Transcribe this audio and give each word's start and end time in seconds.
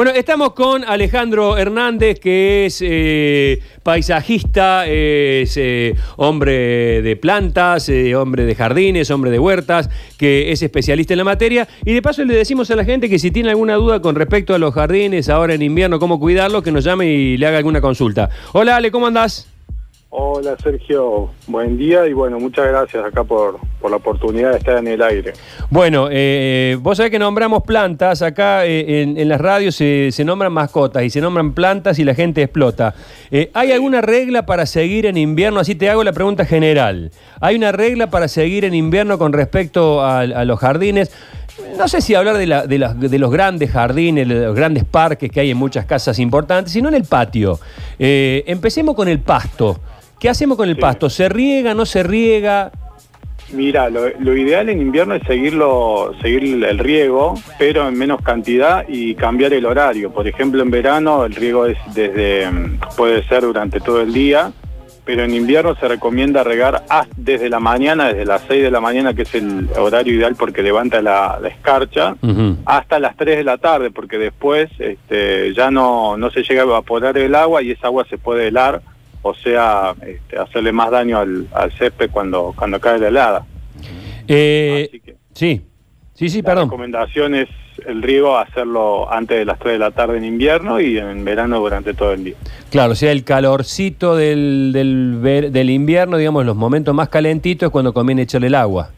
Bueno, 0.00 0.12
estamos 0.12 0.54
con 0.54 0.82
Alejandro 0.84 1.58
Hernández, 1.58 2.20
que 2.20 2.64
es 2.64 2.80
eh, 2.82 3.60
paisajista, 3.82 4.86
es 4.86 5.58
eh, 5.58 5.94
hombre 6.16 7.02
de 7.02 7.16
plantas, 7.16 7.86
eh, 7.90 8.16
hombre 8.16 8.46
de 8.46 8.54
jardines, 8.54 9.10
hombre 9.10 9.30
de 9.30 9.38
huertas, 9.38 9.90
que 10.16 10.52
es 10.52 10.62
especialista 10.62 11.12
en 11.12 11.18
la 11.18 11.24
materia. 11.24 11.68
Y 11.84 11.92
de 11.92 12.00
paso 12.00 12.24
le 12.24 12.34
decimos 12.34 12.70
a 12.70 12.76
la 12.76 12.84
gente 12.86 13.10
que 13.10 13.18
si 13.18 13.30
tiene 13.30 13.50
alguna 13.50 13.74
duda 13.74 14.00
con 14.00 14.14
respecto 14.14 14.54
a 14.54 14.58
los 14.58 14.72
jardines, 14.72 15.28
ahora 15.28 15.52
en 15.52 15.60
invierno, 15.60 15.98
cómo 15.98 16.18
cuidarlos, 16.18 16.62
que 16.62 16.72
nos 16.72 16.82
llame 16.82 17.04
y 17.12 17.36
le 17.36 17.46
haga 17.46 17.58
alguna 17.58 17.82
consulta. 17.82 18.30
Hola 18.54 18.76
Ale, 18.76 18.90
¿cómo 18.90 19.06
andás? 19.06 19.49
Hola 20.12 20.56
Sergio, 20.60 21.30
buen 21.46 21.78
día 21.78 22.04
y 22.08 22.12
bueno, 22.12 22.40
muchas 22.40 22.66
gracias 22.66 23.04
acá 23.04 23.22
por, 23.22 23.60
por 23.80 23.92
la 23.92 23.98
oportunidad 23.98 24.50
de 24.50 24.58
estar 24.58 24.76
en 24.78 24.88
el 24.88 25.00
aire. 25.02 25.34
Bueno, 25.70 26.08
eh, 26.10 26.76
vos 26.80 26.96
sabés 26.96 27.12
que 27.12 27.18
nombramos 27.20 27.62
plantas, 27.62 28.20
acá 28.20 28.66
eh, 28.66 29.02
en, 29.02 29.16
en 29.16 29.28
las 29.28 29.40
radios 29.40 29.76
se, 29.76 30.08
se 30.10 30.24
nombran 30.24 30.52
mascotas 30.52 31.04
y 31.04 31.10
se 31.10 31.20
nombran 31.20 31.52
plantas 31.52 32.00
y 32.00 32.04
la 32.04 32.16
gente 32.16 32.42
explota. 32.42 32.92
Eh, 33.30 33.52
¿Hay 33.54 33.70
alguna 33.70 34.00
regla 34.00 34.46
para 34.46 34.66
seguir 34.66 35.06
en 35.06 35.16
invierno? 35.16 35.60
Así 35.60 35.76
te 35.76 35.88
hago 35.88 36.02
la 36.02 36.12
pregunta 36.12 36.44
general. 36.44 37.12
¿Hay 37.40 37.54
una 37.54 37.70
regla 37.70 38.10
para 38.10 38.26
seguir 38.26 38.64
en 38.64 38.74
invierno 38.74 39.16
con 39.16 39.32
respecto 39.32 40.00
a, 40.02 40.20
a 40.22 40.44
los 40.44 40.58
jardines? 40.58 41.12
No 41.78 41.86
sé 41.86 42.00
si 42.00 42.16
hablar 42.16 42.36
de, 42.36 42.48
la- 42.48 42.66
de 42.66 42.78
las- 42.78 42.98
de 42.98 43.18
los 43.20 43.30
grandes 43.30 43.70
jardines, 43.70 44.26
de 44.26 44.34
los 44.34 44.56
grandes 44.56 44.82
parques 44.82 45.30
que 45.30 45.38
hay 45.38 45.52
en 45.52 45.56
muchas 45.56 45.86
casas 45.86 46.18
importantes, 46.18 46.72
sino 46.72 46.88
en 46.88 46.96
el 46.96 47.04
patio. 47.04 47.60
Eh, 47.96 48.42
empecemos 48.48 48.96
con 48.96 49.06
el 49.06 49.20
pasto. 49.20 49.78
¿Qué 50.20 50.28
hacemos 50.28 50.56
con 50.56 50.68
el 50.68 50.74
Sí. 50.76 50.80
pasto? 50.80 51.08
¿Se 51.10 51.28
riega, 51.28 51.74
no 51.74 51.86
se 51.86 52.02
riega? 52.02 52.70
Mira, 53.52 53.90
lo, 53.90 54.02
lo 54.20 54.36
ideal 54.36 54.68
en 54.68 54.80
invierno 54.80 55.14
es 55.14 55.22
seguirlo, 55.26 56.12
seguir 56.22 56.62
el 56.64 56.78
riego, 56.78 57.34
pero 57.58 57.88
en 57.88 57.98
menos 57.98 58.20
cantidad 58.22 58.84
y 58.86 59.14
cambiar 59.16 59.52
el 59.54 59.66
horario. 59.66 60.12
Por 60.12 60.28
ejemplo, 60.28 60.62
en 60.62 60.70
verano 60.70 61.24
el 61.24 61.34
riego 61.34 61.66
es 61.66 61.76
desde, 61.94 62.48
mm, 62.48 62.78
puede 62.96 63.26
ser 63.26 63.42
durante 63.42 63.80
todo 63.80 64.02
el 64.02 64.12
día, 64.12 64.52
pero 65.04 65.24
en 65.24 65.34
invierno 65.34 65.74
se 65.74 65.88
recomienda 65.88 66.44
regar 66.44 66.84
desde 67.16 67.48
la 67.48 67.58
mañana, 67.58 68.08
desde 68.08 68.24
las 68.26 68.42
6 68.46 68.62
de 68.62 68.70
la 68.70 68.80
mañana, 68.80 69.14
que 69.14 69.22
es 69.22 69.34
el 69.34 69.68
horario 69.76 70.14
ideal 70.14 70.36
porque 70.38 70.62
levanta 70.62 71.02
la, 71.02 71.38
la 71.42 71.48
escarcha, 71.48 72.14
hasta 72.66 73.00
las 73.00 73.16
3 73.16 73.38
de 73.38 73.44
la 73.44 73.58
tarde, 73.58 73.90
porque 73.90 74.18
después 74.18 74.70
este, 74.78 75.52
ya 75.54 75.72
no, 75.72 76.16
no 76.16 76.30
se 76.30 76.42
llega 76.44 76.60
a 76.62 76.66
evaporar 76.66 77.18
el 77.18 77.34
agua 77.34 77.62
y 77.62 77.72
esa 77.72 77.88
agua 77.88 78.06
se 78.08 78.18
puede 78.18 78.46
helar, 78.48 78.80
o 79.22 79.34
sea, 79.34 79.94
este, 80.06 80.38
hacerle 80.38 80.72
más 80.72 80.90
daño 80.90 81.18
al, 81.18 81.46
al 81.52 81.72
césped 81.72 82.10
cuando, 82.10 82.52
cuando 82.56 82.80
cae 82.80 82.98
la 82.98 83.08
helada. 83.08 83.46
Eh, 84.28 84.86
Así 84.88 85.00
que 85.00 85.16
sí, 85.34 85.62
sí, 86.14 86.28
sí, 86.28 86.38
la 86.42 86.46
perdón. 86.48 86.64
recomendación 86.66 87.34
es 87.34 87.48
el 87.86 88.02
riego 88.02 88.36
hacerlo 88.36 89.10
antes 89.10 89.38
de 89.38 89.44
las 89.44 89.58
3 89.58 89.72
de 89.74 89.78
la 89.78 89.90
tarde 89.90 90.18
en 90.18 90.24
invierno 90.24 90.80
y 90.80 90.98
en 90.98 91.24
verano 91.24 91.58
durante 91.60 91.94
todo 91.94 92.12
el 92.12 92.24
día. 92.24 92.34
Claro, 92.70 92.92
o 92.92 92.94
sea, 92.94 93.10
el 93.10 93.24
calorcito 93.24 94.16
del, 94.16 94.70
del, 94.74 95.50
del 95.52 95.70
invierno, 95.70 96.16
digamos, 96.18 96.44
los 96.44 96.56
momentos 96.56 96.94
más 96.94 97.08
calentitos 97.08 97.68
es 97.68 97.70
cuando 97.72 97.92
conviene 97.94 98.22
echarle 98.22 98.48
el 98.48 98.54
agua. 98.54 98.90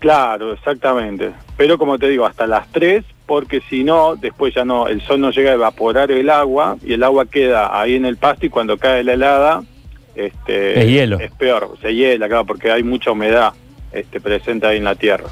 Claro, 0.00 0.52
exactamente. 0.52 1.30
Pero 1.56 1.78
como 1.78 1.96
te 1.96 2.08
digo, 2.08 2.26
hasta 2.26 2.46
las 2.46 2.66
3, 2.72 3.04
porque 3.26 3.60
si 3.68 3.84
no, 3.84 4.16
después 4.16 4.54
ya 4.54 4.64
no, 4.64 4.88
el 4.88 5.00
sol 5.02 5.20
no 5.20 5.30
llega 5.30 5.50
a 5.50 5.54
evaporar 5.54 6.10
el 6.10 6.28
agua 6.30 6.76
y 6.84 6.94
el 6.94 7.02
agua 7.02 7.26
queda 7.26 7.80
ahí 7.80 7.94
en 7.94 8.04
el 8.04 8.16
pasto 8.16 8.46
y 8.46 8.48
cuando 8.48 8.76
cae 8.76 9.04
la 9.04 9.14
helada, 9.14 9.62
este, 10.14 10.80
Es 10.80 10.88
hielo. 10.88 11.18
Es 11.18 11.30
peor, 11.32 11.76
se 11.80 11.94
hiela, 11.94 12.28
claro, 12.28 12.44
porque 12.44 12.70
hay 12.70 12.82
mucha 12.82 13.10
humedad 13.10 13.52
este, 13.92 14.20
presente 14.20 14.66
ahí 14.66 14.78
en 14.78 14.84
la 14.84 14.94
tierra. 14.94 15.26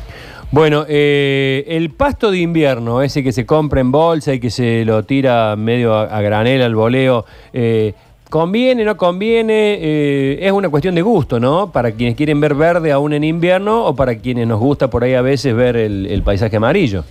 Bueno, 0.52 0.84
eh, 0.88 1.64
el 1.68 1.91
pasto 1.91 2.30
de 2.30 2.38
invierno, 2.38 3.02
ese 3.02 3.22
que 3.22 3.33
se 3.33 3.46
compra 3.46 3.80
en 3.80 3.92
bolsa 3.92 4.34
y 4.34 4.41
que 4.41 4.50
se 4.50 4.84
lo 4.84 5.05
tira 5.05 5.55
medio 5.56 5.94
a, 5.94 6.05
a 6.05 6.22
granel 6.22 6.62
al 6.62 6.74
voleo, 6.74 7.24
eh, 7.52 7.94
¿conviene, 8.28 8.84
no 8.84 8.96
conviene? 8.96 9.78
Eh, 9.80 10.38
es 10.41 10.50
una 10.50 10.68
cuestión 10.68 10.96
de 10.96 11.02
gusto, 11.02 11.38
¿no? 11.38 11.70
Para 11.70 11.92
quienes 11.92 12.16
quieren 12.16 12.41
ver 12.41 12.55
verde 12.55 12.90
aún 12.90 13.12
en 13.12 13.23
invierno 13.23 13.84
o 13.84 13.95
para 13.95 14.18
quienes 14.18 14.48
nos 14.48 14.58
gusta 14.58 14.90
por 14.90 15.05
ahí 15.05 15.14
a 15.14 15.23
veces 15.23 15.55
ver 15.55 15.77
el, 15.77 16.06
el 16.06 16.23
paisaje 16.23 16.56
amarillo. 16.56 17.05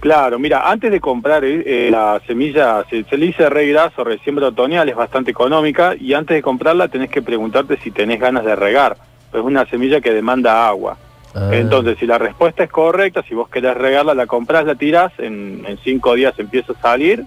Claro, 0.00 0.38
mira, 0.38 0.70
antes 0.70 0.90
de 0.90 0.98
comprar 0.98 1.44
eh, 1.44 1.62
eh, 1.66 1.88
la 1.90 2.20
semilla, 2.26 2.84
se, 2.88 3.04
se 3.04 3.18
le 3.18 3.26
dice 3.26 3.50
rey 3.50 3.68
graso, 3.68 4.02
resiembra 4.02 4.48
otoñal, 4.48 4.88
es 4.88 4.96
bastante 4.96 5.30
económica 5.30 5.94
y 5.94 6.14
antes 6.14 6.34
de 6.34 6.42
comprarla 6.42 6.88
tenés 6.88 7.10
que 7.10 7.20
preguntarte 7.20 7.78
si 7.82 7.90
tenés 7.90 8.18
ganas 8.18 8.44
de 8.44 8.56
regar, 8.56 8.96
pues 9.30 9.42
es 9.42 9.46
una 9.46 9.66
semilla 9.66 10.00
que 10.00 10.12
demanda 10.12 10.66
agua. 10.66 10.96
Ah. 11.34 11.50
Entonces, 11.52 11.98
si 11.98 12.06
la 12.06 12.16
respuesta 12.16 12.64
es 12.64 12.70
correcta, 12.70 13.22
si 13.28 13.34
vos 13.34 13.50
querés 13.50 13.76
regarla, 13.76 14.14
la 14.14 14.26
comprás, 14.26 14.64
la 14.64 14.74
tirás, 14.74 15.12
en, 15.18 15.64
en 15.68 15.78
cinco 15.84 16.14
días 16.14 16.34
empieza 16.38 16.72
a 16.72 16.80
salir 16.80 17.24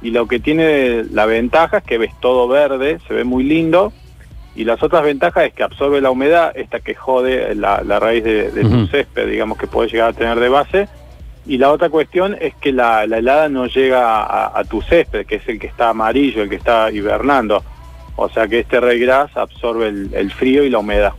y 0.00 0.10
lo 0.10 0.26
que 0.26 0.40
tiene 0.40 1.04
la 1.10 1.26
ventaja 1.26 1.78
es 1.78 1.84
que 1.84 1.98
ves 1.98 2.12
todo 2.20 2.48
verde, 2.48 2.98
se 3.06 3.12
ve 3.12 3.24
muy 3.24 3.44
lindo 3.44 3.92
y 4.56 4.64
las 4.64 4.82
otras 4.82 5.02
ventajas 5.02 5.44
es 5.44 5.52
que 5.52 5.62
absorbe 5.62 6.00
la 6.00 6.10
humedad, 6.10 6.52
esta 6.54 6.80
que 6.80 6.94
jode 6.94 7.54
la, 7.54 7.82
la 7.84 8.00
raíz 8.00 8.24
de, 8.24 8.50
tu 8.50 8.86
césped, 8.86 9.28
digamos 9.28 9.58
que 9.58 9.66
puede 9.66 9.90
llegar 9.90 10.10
a 10.10 10.12
tener 10.12 10.38
de 10.38 10.48
base. 10.48 10.88
Y 11.46 11.58
la 11.58 11.70
otra 11.70 11.90
cuestión 11.90 12.36
es 12.40 12.54
que 12.54 12.72
la, 12.72 13.06
la 13.06 13.18
helada 13.18 13.48
no 13.48 13.66
llega 13.66 14.22
a, 14.22 14.58
a 14.58 14.64
tu 14.64 14.80
césped, 14.82 15.26
que 15.26 15.36
es 15.36 15.48
el 15.48 15.58
que 15.58 15.66
está 15.66 15.90
amarillo, 15.90 16.42
el 16.42 16.48
que 16.48 16.56
está 16.56 16.90
hibernando. 16.90 17.62
O 18.16 18.28
sea 18.28 18.46
que 18.48 18.60
este 18.60 18.80
regras 18.80 19.36
absorbe 19.36 19.88
el, 19.88 20.10
el 20.14 20.30
frío 20.32 20.64
y 20.64 20.70
la 20.70 20.78
humedad. 20.78 21.12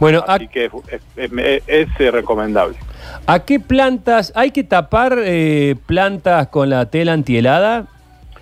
Bueno, 0.00 0.24
¿a, 0.26 0.34
Así 0.34 0.48
que 0.48 0.64
es, 0.66 0.72
es- 1.16 1.32
es- 1.32 1.62
es, 1.66 1.88
eh, 2.00 2.10
recomendable. 2.10 2.76
a 3.26 3.40
qué 3.40 3.60
plantas 3.60 4.32
hay 4.34 4.50
que 4.50 4.64
tapar 4.64 5.18
eh, 5.20 5.76
plantas 5.86 6.48
con 6.48 6.70
la 6.70 6.86
tela 6.86 7.12
antihelada? 7.12 7.86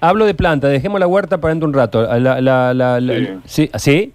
Hablo 0.01 0.27
de 0.27 0.35
plantas, 0.35 0.71
dejemos 0.71 1.01
la 1.01 1.07
huerta 1.07 1.39
para 1.39 1.53
dentro 1.53 1.67
un 1.69 1.75
rato. 1.75 2.03
La, 2.19 2.41
la- 2.41 2.75
la- 2.75 3.01
la- 3.01 3.39
¿Sí? 3.47 3.71
¿Sí? 3.77 4.13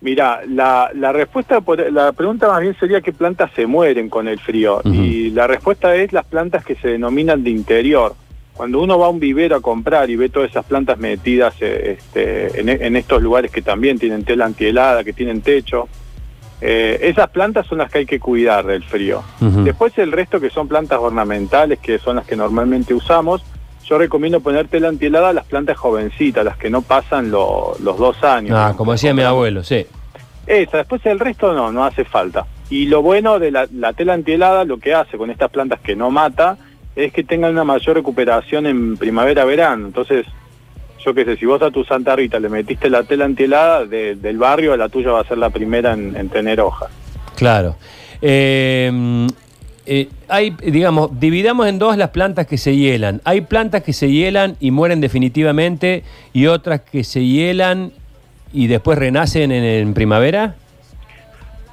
Mira, 0.00 0.42
la, 0.48 0.90
la 0.94 1.12
respuesta, 1.12 1.60
por- 1.60 1.90
la 1.92 2.12
pregunta 2.12 2.46
más 2.48 2.60
bien 2.60 2.76
sería 2.78 3.00
qué 3.00 3.12
plantas 3.12 3.50
se 3.56 3.66
mueren 3.66 4.08
con 4.08 4.28
el 4.28 4.38
frío. 4.38 4.80
Y 4.84 5.30
la 5.30 5.46
respuesta 5.48 5.94
es 5.96 6.12
las 6.12 6.24
plantas 6.24 6.64
que 6.64 6.76
se 6.76 6.88
denominan 6.88 7.42
de 7.42 7.50
interior. 7.50 8.14
Cuando 8.54 8.80
uno 8.80 8.98
va 8.98 9.06
a 9.06 9.10
un 9.10 9.20
vivero 9.20 9.56
a 9.56 9.60
comprar 9.60 10.08
y 10.10 10.16
ve 10.16 10.28
todas 10.28 10.50
esas 10.50 10.64
plantas 10.64 10.98
metidas 10.98 11.54
eh, 11.60 11.96
este, 11.98 12.60
en, 12.60 12.68
en 12.68 12.96
estos 12.96 13.22
lugares 13.22 13.50
que 13.50 13.62
también 13.62 13.98
tienen 13.98 14.24
tela 14.24 14.46
antihelada, 14.46 15.04
que 15.04 15.12
tienen 15.12 15.42
techo, 15.42 15.88
eh, 16.60 16.98
esas 17.02 17.28
plantas 17.30 17.66
son 17.66 17.78
las 17.78 17.90
que 17.90 17.98
hay 17.98 18.06
que 18.06 18.18
cuidar 18.18 18.66
del 18.66 18.82
frío. 18.82 19.22
Después 19.64 19.96
el 19.98 20.10
resto 20.10 20.40
que 20.40 20.50
son 20.50 20.66
plantas 20.66 20.98
ornamentales, 21.00 21.78
que 21.78 21.98
son 21.98 22.16
las 22.16 22.26
que 22.26 22.34
normalmente 22.34 22.94
usamos, 22.94 23.44
yo 23.88 23.98
recomiendo 23.98 24.40
poner 24.40 24.68
tela 24.68 24.88
antihelada 24.88 25.30
a 25.30 25.32
las 25.32 25.46
plantas 25.46 25.76
jovencitas, 25.78 26.44
las 26.44 26.56
que 26.56 26.68
no 26.70 26.82
pasan 26.82 27.30
lo- 27.30 27.74
los 27.82 27.96
dos 27.96 28.22
años. 28.22 28.56
Ah, 28.58 28.74
como 28.76 28.92
decía 28.92 29.14
mi 29.14 29.22
abuelo, 29.22 29.62
sí. 29.64 29.86
Esa, 30.46 30.78
después 30.78 31.04
el 31.06 31.18
resto 31.18 31.52
no, 31.52 31.72
no 31.72 31.84
hace 31.84 32.04
falta. 32.04 32.46
Y 32.70 32.86
lo 32.86 33.00
bueno 33.02 33.38
de 33.38 33.50
la, 33.50 33.66
la 33.72 33.92
tela 33.94 34.14
antihelada, 34.14 34.64
lo 34.64 34.78
que 34.78 34.94
hace 34.94 35.16
con 35.16 35.30
estas 35.30 35.50
plantas 35.50 35.80
que 35.80 35.96
no 35.96 36.10
mata, 36.10 36.56
es 36.96 37.12
que 37.12 37.22
tengan 37.24 37.52
una 37.52 37.64
mayor 37.64 37.96
recuperación 37.96 38.66
en 38.66 38.96
primavera-verano. 38.96 39.86
Entonces, 39.86 40.26
yo 41.04 41.14
qué 41.14 41.24
sé, 41.24 41.36
si 41.36 41.46
vos 41.46 41.62
a 41.62 41.70
tu 41.70 41.84
Santa 41.84 42.16
Rita 42.16 42.38
le 42.40 42.48
metiste 42.48 42.90
la 42.90 43.04
tela 43.04 43.24
antihelada 43.24 43.84
de- 43.86 44.16
del 44.16 44.36
barrio, 44.36 44.76
la 44.76 44.88
tuya 44.88 45.12
va 45.12 45.20
a 45.20 45.24
ser 45.24 45.38
la 45.38 45.48
primera 45.50 45.92
en, 45.92 46.16
en 46.16 46.28
tener 46.28 46.60
hojas. 46.60 46.90
Claro. 47.36 47.76
Eh, 48.20 49.26
eh, 49.88 50.08
hay, 50.28 50.50
digamos, 50.50 51.18
dividamos 51.18 51.66
en 51.66 51.78
dos 51.78 51.96
las 51.96 52.10
plantas 52.10 52.46
que 52.46 52.58
se 52.58 52.76
hielan. 52.76 53.20
Hay 53.24 53.40
plantas 53.40 53.82
que 53.82 53.92
se 53.92 54.10
hielan 54.10 54.56
y 54.60 54.70
mueren 54.70 55.00
definitivamente 55.00 56.04
y 56.32 56.46
otras 56.46 56.82
que 56.82 57.04
se 57.04 57.24
hielan 57.24 57.92
y 58.52 58.66
después 58.66 58.98
renacen 58.98 59.50
en, 59.50 59.64
en 59.64 59.94
primavera. 59.94 60.54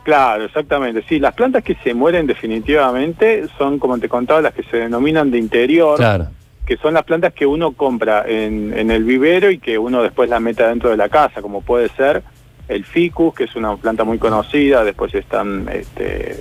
Claro, 0.03 0.45
exactamente. 0.45 1.03
Sí, 1.09 1.19
las 1.19 1.33
plantas 1.33 1.63
que 1.63 1.75
se 1.83 1.93
mueren 1.93 2.25
definitivamente 2.25 3.47
son, 3.57 3.79
como 3.79 3.97
te 3.97 4.07
contaba, 4.07 4.41
las 4.41 4.53
que 4.53 4.63
se 4.63 4.77
denominan 4.77 5.29
de 5.31 5.37
interior. 5.37 5.97
Claro. 5.97 6.27
que 6.65 6.77
son 6.77 6.93
las 6.93 7.03
plantas 7.03 7.33
que 7.33 7.45
uno 7.45 7.73
compra 7.73 8.23
en, 8.27 8.73
en 8.77 8.91
el 8.91 9.03
vivero 9.03 9.51
y 9.51 9.59
que 9.59 9.77
uno 9.77 10.01
después 10.01 10.29
la 10.29 10.39
mete 10.39 10.63
dentro 10.63 10.89
de 10.89 10.97
la 10.97 11.09
casa, 11.09 11.41
como 11.41 11.61
puede 11.61 11.89
ser 11.89 12.23
el 12.67 12.83
ficus, 12.85 13.35
que 13.35 13.43
es 13.43 13.55
una 13.55 13.75
planta 13.77 14.03
muy 14.03 14.17
conocida, 14.17 14.83
después 14.83 15.13
están 15.13 15.69
este, 15.71 16.39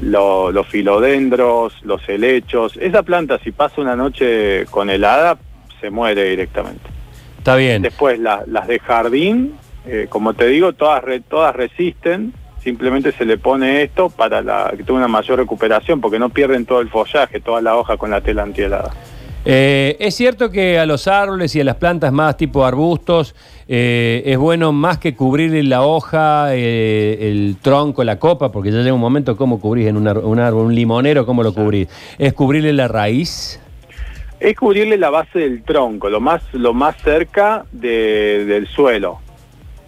lo- 0.00 0.50
los 0.52 0.66
filodendros, 0.68 1.74
los 1.84 2.06
helechos. 2.08 2.76
Esa 2.80 3.02
planta, 3.02 3.38
si 3.38 3.52
pasa 3.52 3.80
una 3.80 3.96
noche 3.96 4.66
con 4.66 4.90
helada, 4.90 5.38
se 5.80 5.90
muere 5.90 6.24
directamente. 6.30 6.88
Está 7.38 7.56
bien. 7.56 7.82
Después 7.82 8.18
la- 8.18 8.44
las 8.46 8.66
de 8.66 8.78
jardín, 8.78 9.54
eh, 9.86 10.06
como 10.08 10.34
te 10.34 10.46
digo, 10.46 10.72
todas, 10.72 11.02
re- 11.04 11.20
todas 11.20 11.54
resisten, 11.54 12.32
simplemente 12.62 13.12
se 13.12 13.26
le 13.26 13.36
pone 13.36 13.82
esto 13.82 14.08
para 14.08 14.40
la, 14.40 14.70
que 14.70 14.78
tenga 14.82 14.94
una 14.94 15.08
mayor 15.08 15.38
recuperación, 15.38 16.00
porque 16.00 16.18
no 16.18 16.30
pierden 16.30 16.64
todo 16.64 16.80
el 16.80 16.88
follaje, 16.88 17.40
toda 17.40 17.60
la 17.60 17.76
hoja 17.76 17.96
con 17.98 18.10
la 18.10 18.22
tela 18.22 18.42
antihelada. 18.42 18.90
Eh, 19.46 19.96
es 20.00 20.14
cierto 20.14 20.50
que 20.50 20.78
a 20.78 20.86
los 20.86 21.06
árboles 21.06 21.54
y 21.54 21.60
a 21.60 21.64
las 21.64 21.76
plantas 21.76 22.12
más 22.12 22.36
tipo 22.38 22.64
arbustos 22.64 23.34
eh, 23.68 24.22
es 24.24 24.38
bueno 24.38 24.72
más 24.72 24.96
que 24.98 25.14
cubrirle 25.14 25.62
la 25.62 25.82
hoja, 25.82 26.54
eh, 26.54 27.30
el 27.30 27.56
tronco, 27.60 28.04
la 28.04 28.18
copa, 28.18 28.50
porque 28.50 28.70
ya 28.72 28.78
llega 28.78 28.94
un 28.94 29.00
momento 29.00 29.36
cómo 29.36 29.60
cubrís 29.60 29.86
en 29.88 29.96
un, 29.98 30.06
árbol, 30.08 30.66
un 30.66 30.74
limonero, 30.74 31.26
cómo 31.26 31.42
lo 31.42 31.52
cubrís. 31.52 31.88
Es 32.18 32.32
cubrirle 32.32 32.72
la 32.72 32.88
raíz. 32.88 33.60
Es 34.40 34.56
cubrirle 34.56 34.96
la 34.96 35.10
base 35.10 35.38
del 35.40 35.62
tronco, 35.62 36.08
lo 36.08 36.20
más, 36.20 36.42
lo 36.52 36.72
más 36.74 36.96
cerca 37.02 37.64
de- 37.72 38.44
del 38.46 38.66
suelo. 38.66 39.18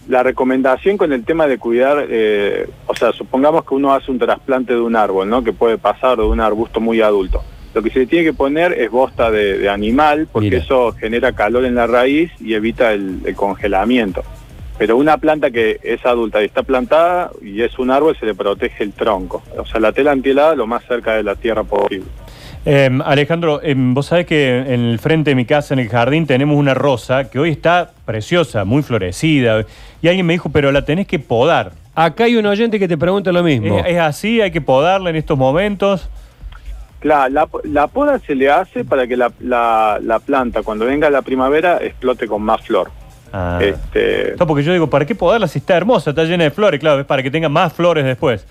La 0.07 0.23
recomendación 0.23 0.97
con 0.97 1.11
el 1.11 1.25
tema 1.25 1.47
de 1.47 1.57
cuidar, 1.57 2.05
eh, 2.09 2.69
o 2.85 2.95
sea, 2.95 3.11
supongamos 3.11 3.65
que 3.65 3.73
uno 3.73 3.93
hace 3.93 4.09
un 4.09 4.19
trasplante 4.19 4.73
de 4.73 4.79
un 4.79 4.95
árbol, 4.95 5.29
¿no? 5.29 5.43
Que 5.43 5.51
puede 5.51 5.77
pasar 5.77 6.17
de 6.17 6.23
un 6.23 6.39
arbusto 6.39 6.79
muy 6.79 7.01
adulto. 7.01 7.43
Lo 7.77 7.83
que 7.83 7.91
se 7.91 7.99
le 7.99 8.07
tiene 8.07 8.25
que 8.25 8.33
poner 8.33 8.73
es 8.73 8.89
bosta 8.89 9.29
de, 9.29 9.59
de 9.59 9.69
animal, 9.69 10.27
porque 10.31 10.49
Mira. 10.49 10.63
eso 10.63 10.93
genera 10.93 11.33
calor 11.33 11.63
en 11.63 11.75
la 11.75 11.85
raíz 11.85 12.31
y 12.41 12.55
evita 12.55 12.91
el, 12.91 13.19
el 13.23 13.35
congelamiento. 13.35 14.23
Pero 14.79 14.97
una 14.97 15.19
planta 15.19 15.51
que 15.51 15.79
es 15.83 16.03
adulta 16.03 16.41
y 16.41 16.45
está 16.45 16.63
plantada 16.63 17.29
y 17.39 17.61
es 17.61 17.77
un 17.77 17.91
árbol, 17.91 18.17
se 18.19 18.25
le 18.25 18.33
protege 18.33 18.83
el 18.83 18.93
tronco. 18.93 19.43
O 19.55 19.65
sea, 19.67 19.79
la 19.79 19.91
tela 19.91 20.11
antihelada 20.11 20.55
lo 20.55 20.65
más 20.65 20.83
cerca 20.85 21.13
de 21.13 21.21
la 21.21 21.35
tierra 21.35 21.63
posible. 21.63 22.07
Eh, 22.65 22.89
Alejandro, 23.05 23.61
eh, 23.61 23.75
vos 23.77 24.07
sabés 24.07 24.25
que 24.25 24.57
en 24.57 24.81
el 24.85 24.97
frente 24.97 25.29
de 25.29 25.35
mi 25.35 25.45
casa, 25.45 25.75
en 25.75 25.79
el 25.79 25.89
jardín, 25.89 26.25
tenemos 26.25 26.57
una 26.57 26.73
rosa 26.73 27.29
que 27.29 27.37
hoy 27.37 27.51
está 27.51 27.91
preciosa, 28.05 28.65
muy 28.65 28.81
florecida. 28.81 29.67
Y 30.01 30.07
alguien 30.07 30.25
me 30.25 30.33
dijo, 30.33 30.49
pero 30.49 30.71
la 30.71 30.83
tenés 30.83 31.05
que 31.05 31.19
podar. 31.19 31.73
Acá 31.93 32.23
hay 32.23 32.37
un 32.37 32.47
oyente 32.47 32.79
que 32.79 32.87
te 32.87 32.97
pregunta 32.97 33.31
lo 33.31 33.43
mismo. 33.43 33.77
¿Es, 33.81 33.85
es 33.85 33.99
así? 33.99 34.41
¿Hay 34.41 34.49
que 34.49 34.61
podarla 34.61 35.11
en 35.11 35.15
estos 35.15 35.37
momentos? 35.37 36.09
Claro, 36.99 37.31
la, 37.33 37.47
la 37.63 37.87
poda 37.87 38.19
se 38.19 38.33
le 38.35 38.49
hace 38.49 38.83
para 38.83 39.05
que 39.07 39.15
la, 39.17 39.31
la- 39.39 39.99
la 40.01 40.19
planta 40.19 40.63
cuando 40.63 40.85
venga 40.85 41.09
la 41.09 41.21
primavera 41.21 41.77
explote 41.81 42.27
con 42.27 42.41
más 42.41 42.61
flor. 42.61 42.89
Ah. 43.31 43.59
Este, 43.61 44.35
No, 44.39 44.47
porque 44.47 44.63
yo 44.63 44.73
digo, 44.73 44.89
¿para 44.89 45.05
qué 45.05 45.13
podarla 45.13 45.47
si 45.47 45.59
está 45.59 45.75
hermosa? 45.77 46.09
Está 46.11 46.23
llena 46.23 46.45
de 46.45 46.51
flores, 46.51 46.79
claro, 46.79 47.01
es 47.01 47.05
para 47.05 47.21
que 47.21 47.29
tenga 47.29 47.49
más 47.49 47.73
flores 47.73 48.03
después. 48.05 48.47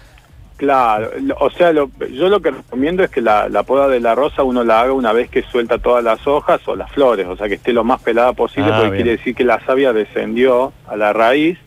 claro, 0.59 1.11
o 1.41 1.51
sea, 1.51 1.73
lo- 1.73 1.91
yo 2.13 2.29
lo 2.29 2.41
que 2.41 2.51
recomiendo 2.51 3.03
es 3.03 3.11
que 3.11 3.21
la, 3.21 3.49
la 3.49 3.63
poda 3.65 3.89
de 3.89 4.01
la 4.01 4.15
rosa 4.15 4.43
uno 4.43 4.65
la 4.65 4.81
haga 4.81 4.93
una 4.93 5.13
vez 5.13 5.29
que 5.29 5.43
suelta 5.43 5.79
todas 5.79 6.03
las 6.05 6.27
hojas 6.27 6.61
o 6.67 6.77
las 6.77 6.91
flores, 6.93 7.27
o 7.27 7.37
sea, 7.37 7.49
que 7.49 7.55
esté 7.55 7.73
lo 7.73 7.85
más 7.85 8.01
pelada 8.01 8.33
posible, 8.33 8.71
Ah, 8.73 8.77
porque 8.77 8.91
bien. 8.93 9.03
quiere 9.03 9.17
decir 9.19 9.35
que 9.35 9.45
la 9.45 9.61
savia 9.67 9.93
descendió 9.93 10.73
a 10.89 10.97
la 10.97 11.13
raíz 11.13 11.59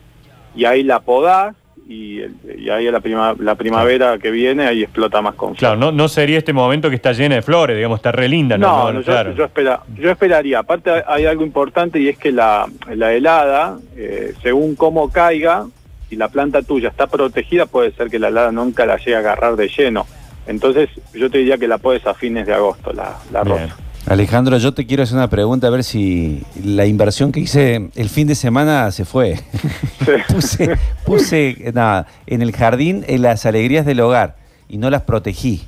y 0.56 0.66
ahí 0.66 0.82
la 0.84 1.02
podás 1.02 1.56
y, 1.92 2.22
ahí 2.70 2.88
a 2.88 2.92
la, 2.92 3.00
prima- 3.00 3.36
la 3.40 3.56
primavera 3.56 4.20
que 4.20 4.30
viene 4.30 4.68
ahí 4.68 4.84
explota 4.84 5.22
más 5.24 5.34
con. 5.34 5.56
Claro, 5.56 5.76
no, 5.76 5.92
no 5.92 6.08
sería 6.08 6.38
este 6.38 6.54
momento 6.54 6.88
que 6.90 6.96
está 6.96 7.14
llena 7.14 7.34
de 7.36 7.42
flores, 7.42 7.76
digamos, 7.76 7.98
está 7.98 8.12
re 8.12 8.28
linda. 8.30 8.58
No, 8.60 8.68
No, 8.86 8.94
no, 8.94 9.00
yo, 9.00 9.06
claro. 9.06 9.34
yo 9.34 9.44
espera, 9.44 9.82
yo 9.98 10.12
esperaría. 10.12 10.60
Aparte 10.60 10.92
hay- 11.08 11.26
algo 11.26 11.44
importante 11.44 12.00
y 12.00 12.08
es 12.08 12.18
que 12.18 12.32
la, 12.32 12.68
la 12.94 13.12
helada, 13.14 13.80
eh, 13.98 14.34
según 14.44 14.76
cómo 14.76 15.12
caiga, 15.12 15.66
si 16.10 16.16
la 16.16 16.28
planta 16.28 16.62
tuya 16.62 16.90
está 16.90 17.08
protegida, 17.08 17.66
puede 17.66 17.92
ser 17.92 18.10
que 18.10 18.20
la 18.20 18.28
helada 18.28 18.52
nunca 18.52 18.86
la 18.86 18.98
llegue 18.98 19.16
a 19.16 19.20
agarrar 19.20 19.56
de 19.56 19.68
lleno. 19.68 20.06
Entonces 20.48 20.90
yo 21.14 21.30
te 21.32 21.40
diría 21.40 21.58
que 21.58 21.68
la 21.68 21.78
puedes 21.80 22.06
a 22.08 22.14
fines 22.14 22.46
de 22.48 22.54
agosto, 22.54 22.94
la, 22.94 23.18
la 23.32 23.44
rosa. 23.44 23.76
Alejandro, 24.08 24.58
yo 24.58 24.74
te 24.74 24.88
quiero 24.88 25.04
hacer 25.04 25.18
una 25.18 25.30
pregunta 25.30 25.68
a 25.68 25.70
ver 25.70 25.84
si 25.84 26.42
la 26.64 26.86
inversión 26.86 27.32
que 27.32 27.42
hice 27.42 27.90
el 27.96 28.10
fin 28.10 28.28
de 28.28 28.34
semana 28.36 28.90
se 28.92 29.06
fue. 29.06 29.36
puse, 30.30 30.78
puse 31.06 31.72
nada, 31.74 32.08
en 32.26 32.42
el 32.42 32.52
jardín 32.52 33.04
en 33.08 33.22
las 33.22 33.46
alegrías 33.46 33.86
del 33.86 34.00
hogar 34.00 34.36
y 34.68 34.78
no 34.78 34.90
las 34.90 35.04
protegí. 35.04 35.64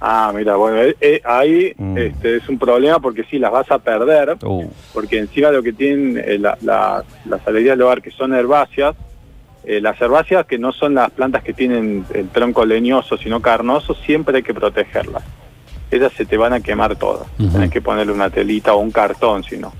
Ah, 0.00 0.32
mira, 0.34 0.56
bueno, 0.56 0.78
eh, 0.82 0.96
eh, 1.00 1.20
ahí 1.24 1.72
Mm. 1.76 1.98
este, 1.98 2.36
es 2.38 2.48
un 2.48 2.58
problema 2.58 2.98
porque 3.00 3.22
sí, 3.30 3.38
las 3.38 3.52
vas 3.52 3.70
a 3.70 3.78
perder, 3.78 4.36
Uh, 4.42 4.64
porque 4.94 5.18
encima 5.18 5.50
lo 5.50 5.62
que 5.62 5.72
tienen 5.74 6.16
eh, 6.26 6.38
la- 6.38 6.56
la- 6.62 7.04
las 7.26 7.46
alegrías 7.46 7.76
del 7.76 7.82
hogar 7.82 8.00
que 8.02 8.10
son 8.10 8.34
herbáceas, 8.34 8.96
las 9.62 10.00
herbáceas 10.00 10.46
que 10.46 10.58
no 10.58 10.72
son 10.72 10.94
las 10.94 11.10
plantas 11.10 11.44
que 11.44 11.52
tienen 11.52 12.06
el 12.14 12.28
tronco 12.30 12.64
leñoso, 12.64 13.18
sino 13.18 13.40
carnoso, 13.42 13.94
siempre 13.94 14.38
hay 14.38 14.42
que 14.42 14.54
protegerlas. 14.54 15.22
Esas 15.90 16.12
se 16.12 16.24
te 16.24 16.36
van 16.36 16.52
a 16.52 16.60
quemar 16.60 16.96
todas. 16.96 17.26
Tenés 17.36 17.70
que 17.70 17.80
ponerle 17.80 18.12
una 18.12 18.30
telita 18.30 18.74
o 18.74 18.78
un 18.78 18.90
cartón, 18.90 19.42
si 19.42 19.56
no. 19.56 19.72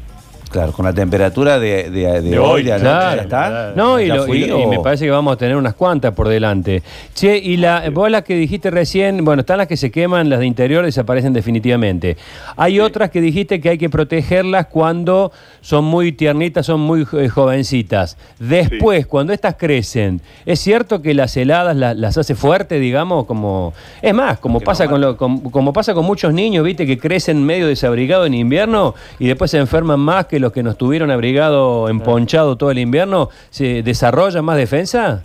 Claro, 0.50 0.72
con 0.72 0.84
la 0.84 0.92
temperatura 0.92 1.58
de, 1.58 1.90
de- 1.90 2.20
de 2.20 2.30
De 2.30 2.38
hoy, 2.38 2.62
de 2.62 2.76
claro, 2.76 3.16
ya 3.16 3.22
está. 3.22 3.72
No, 3.76 4.00
y, 4.00 4.08
¿Ya 4.08 4.16
lo- 4.16 4.24
fui 4.26 4.44
y- 4.44 4.46
y 4.46 4.50
o- 4.50 4.68
me 4.68 4.78
parece 4.80 5.04
que 5.04 5.10
vamos 5.10 5.32
a 5.34 5.36
tener 5.36 5.56
unas 5.56 5.74
cuantas 5.74 6.12
por 6.12 6.28
delante. 6.28 6.82
Che, 7.14 7.38
y 7.38 7.56
la, 7.56 7.88
vos 7.90 8.10
las 8.10 8.22
que 8.24 8.34
dijiste 8.34 8.70
recién, 8.70 9.24
bueno, 9.24 9.40
están 9.40 9.58
las 9.58 9.66
que 9.68 9.76
se 9.76 9.90
queman, 9.90 10.28
las 10.28 10.40
de 10.40 10.46
interior 10.46 10.84
desaparecen 10.84 11.32
definitivamente. 11.32 12.16
Hay 12.56 12.80
otras 12.80 13.10
que 13.10 13.20
dijiste 13.20 13.60
que 13.60 13.68
hay 13.70 13.78
que 13.78 13.88
protegerlas 13.88 14.66
cuando 14.66 15.30
son 15.60 15.84
muy 15.84 16.12
tiernitas, 16.12 16.66
son 16.66 16.80
muy 16.80 17.06
eh, 17.12 17.28
jovencitas. 17.28 18.16
Después, 18.38 19.06
cuando 19.06 19.32
estas 19.32 19.54
crecen, 19.54 20.20
¿es 20.46 20.58
cierto 20.58 21.02
que 21.02 21.14
las 21.14 21.36
heladas 21.36 21.76
la- 21.76 21.94
las 21.94 22.18
hace 22.18 22.34
fuerte, 22.34 22.80
digamos? 22.80 23.26
como 23.26 23.72
Es 24.02 24.14
más, 24.14 24.38
como 24.40 24.60
pasa, 24.60 24.84
no 24.86 24.90
con 24.90 25.00
lo- 25.00 25.16
con- 25.16 25.40
como 25.50 25.72
pasa 25.72 25.94
con 25.94 26.04
muchos 26.04 26.32
niños, 26.34 26.64
viste, 26.64 26.86
que 26.86 26.98
crecen 26.98 27.44
medio 27.44 27.68
desabrigados 27.68 28.26
en 28.26 28.34
invierno 28.34 28.94
y 29.18 29.28
después 29.28 29.50
se 29.52 29.58
enferman 29.58 30.00
más 30.00 30.26
que 30.26 30.39
los 30.40 30.52
que 30.52 30.62
no 30.62 30.70
estuvieron 30.70 31.10
abrigado, 31.10 31.88
emponchado 31.88 32.56
todo 32.56 32.70
el 32.70 32.78
invierno, 32.78 33.28
¿se 33.50 33.82
desarrolla 33.82 34.42
más 34.42 34.56
defensa? 34.56 35.22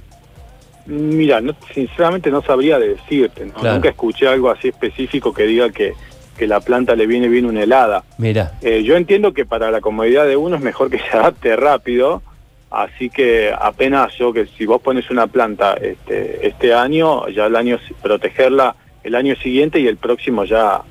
Mira, 0.85 1.41
no- 1.41 1.55
sinceramente 1.73 2.29
no 2.29 2.41
sabría 2.43 2.77
decirte. 2.77 3.45
¿no? 3.45 3.53
Claro. 3.53 3.75
Nunca 3.75 3.89
escuché 3.89 4.27
algo 4.27 4.49
así 4.51 4.67
específico 4.67 5.33
que 5.33 5.43
diga 5.43 5.69
que, 5.71 5.93
que 6.37 6.45
la 6.47 6.59
planta 6.59 6.95
le 6.95 7.07
viene 7.07 7.27
bien 7.27 7.45
una 7.45 7.63
helada. 7.63 8.03
Mira, 8.19 8.51
Eh, 8.61 8.83
yo 8.83 8.95
entiendo 8.95 9.33
que 9.33 9.45
para 9.45 9.71
la 9.71 9.81
comodidad 9.81 10.27
de 10.27 10.37
uno 10.37 10.57
es 10.57 10.61
mejor 10.61 10.89
que 10.91 10.99
se 10.99 11.17
adapte 11.17 11.55
rápido, 11.55 12.21
así 12.69 13.09
que 13.09 13.51
apenas 13.57 14.13
yo 14.19 14.31
que 14.33 14.45
si 14.45 14.65
vos 14.67 14.81
pones 14.81 15.09
una 15.09 15.25
planta 15.27 15.73
este, 15.73 16.45
este 16.45 16.73
año, 16.73 17.27
ya 17.29 17.47
el 17.47 17.55
año 17.55 17.79
protegerla 18.03 18.75
el 19.03 19.15
año 19.15 19.35
siguiente 19.37 19.79
y 19.79 19.87
el 19.87 19.97
próximo 19.97 20.45
ya 20.45 20.81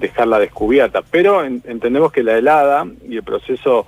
dejarla 0.00 0.38
descubierta. 0.38 1.02
Pero 1.10 1.44
en- 1.44 1.62
entendemos 1.66 2.10
que 2.12 2.22
la 2.22 2.36
helada 2.36 2.86
y 3.08 3.16
el 3.16 3.22
proceso 3.22 3.86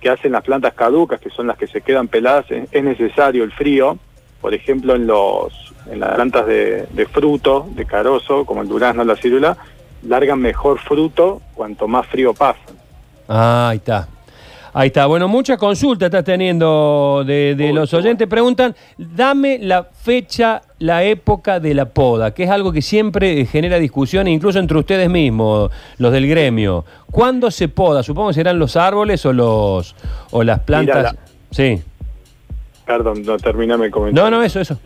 que 0.00 0.08
hacen 0.10 0.32
las 0.32 0.42
plantas 0.42 0.74
caducas, 0.74 1.20
que 1.20 1.30
son 1.30 1.46
las 1.46 1.56
que 1.58 1.66
se 1.66 1.82
quedan 1.82 2.08
peladas, 2.08 2.50
es, 2.50 2.68
es 2.72 2.82
necesario 2.82 3.44
el 3.44 3.52
frío. 3.52 3.98
Por 4.40 4.54
ejemplo, 4.54 4.94
en 4.94 5.06
los 5.06 5.52
en 5.90 6.00
las 6.00 6.14
plantas 6.14 6.46
de, 6.46 6.86
fruto, 7.10 7.66
de 7.74 7.84
carozo, 7.84 8.44
como 8.44 8.62
el 8.62 8.68
durazno, 8.68 9.02
la 9.04 9.16
círula, 9.16 9.56
largan 10.06 10.38
mejor 10.40 10.78
fruto 10.78 11.40
cuanto 11.54 11.88
más 11.88 12.06
frío 12.06 12.32
pasan. 12.32 12.76
ah, 13.28 13.68
ahí 13.70 13.78
está. 13.78 14.06
Ahí 14.72 14.86
está. 14.88 15.06
Bueno, 15.06 15.26
muchas 15.28 15.58
consultas 15.58 16.06
estás 16.06 16.24
teniendo 16.24 17.24
de, 17.26 17.54
de 17.56 17.72
los 17.72 17.92
oyentes. 17.94 18.28
Preguntan, 18.28 18.74
dame 18.96 19.58
la 19.60 19.84
fecha, 19.84 20.62
la 20.78 21.02
época 21.02 21.58
de 21.60 21.74
la 21.74 21.86
poda, 21.86 22.32
que 22.32 22.44
es 22.44 22.50
algo 22.50 22.72
que 22.72 22.80
siempre 22.82 23.40
eh, 23.40 23.46
genera 23.46 23.78
discusión, 23.78 24.28
incluso 24.28 24.58
entre 24.58 24.78
ustedes 24.78 25.10
mismos, 25.10 25.70
los 25.98 26.12
del 26.12 26.28
gremio. 26.28 26.84
¿Cuándo 27.10 27.50
se 27.50 27.68
poda? 27.68 28.02
Supongo 28.02 28.28
que 28.28 28.34
serán 28.34 28.58
los 28.58 28.76
árboles 28.76 29.26
o 29.26 29.32
los 29.32 29.94
o 30.30 30.44
las 30.44 30.60
plantas. 30.60 31.02
la- 31.02 31.16
Sí. 31.50 31.82
Perdón, 32.86 33.22
no 33.24 33.36
terminame 33.38 33.86
el 33.86 33.90
comentario. 33.90 34.30
No, 34.30 34.36
no, 34.36 34.42
eso, 34.42 34.60
eso. 34.60 34.78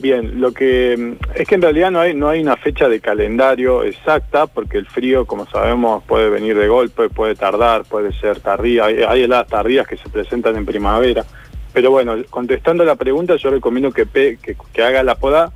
Bien, 0.00 0.40
lo 0.40 0.52
que 0.52 1.16
es 1.34 1.48
que 1.48 1.54
en 1.56 1.62
realidad 1.62 1.90
no 1.90 1.98
hay 1.98 2.14
no 2.14 2.28
hay 2.28 2.40
una 2.40 2.56
fecha 2.56 2.88
de 2.88 3.00
calendario 3.00 3.82
exacta 3.82 4.46
porque 4.46 4.78
el 4.78 4.86
frío, 4.86 5.26
como 5.26 5.44
sabemos, 5.46 6.04
puede 6.04 6.30
venir 6.30 6.56
de 6.56 6.68
golpe, 6.68 7.08
puede 7.08 7.34
tardar, 7.34 7.82
puede 7.84 8.12
ser 8.12 8.38
tardía. 8.38 8.84
Hay, 8.84 9.02
hay 9.02 9.22
heladas 9.24 9.48
tardías 9.48 9.88
que 9.88 9.96
se 9.96 10.08
presentan 10.08 10.54
en 10.56 10.64
primavera. 10.66 11.24
Pero 11.72 11.90
bueno, 11.90 12.14
contestando 12.30 12.84
la 12.84 12.94
pregunta, 12.94 13.34
yo 13.36 13.50
recomiendo 13.50 13.90
que 13.90 14.06
pe- 14.06 14.38
que, 14.40 14.56
que 14.72 14.82
haga 14.84 15.02
la 15.02 15.16
poda, 15.16 15.50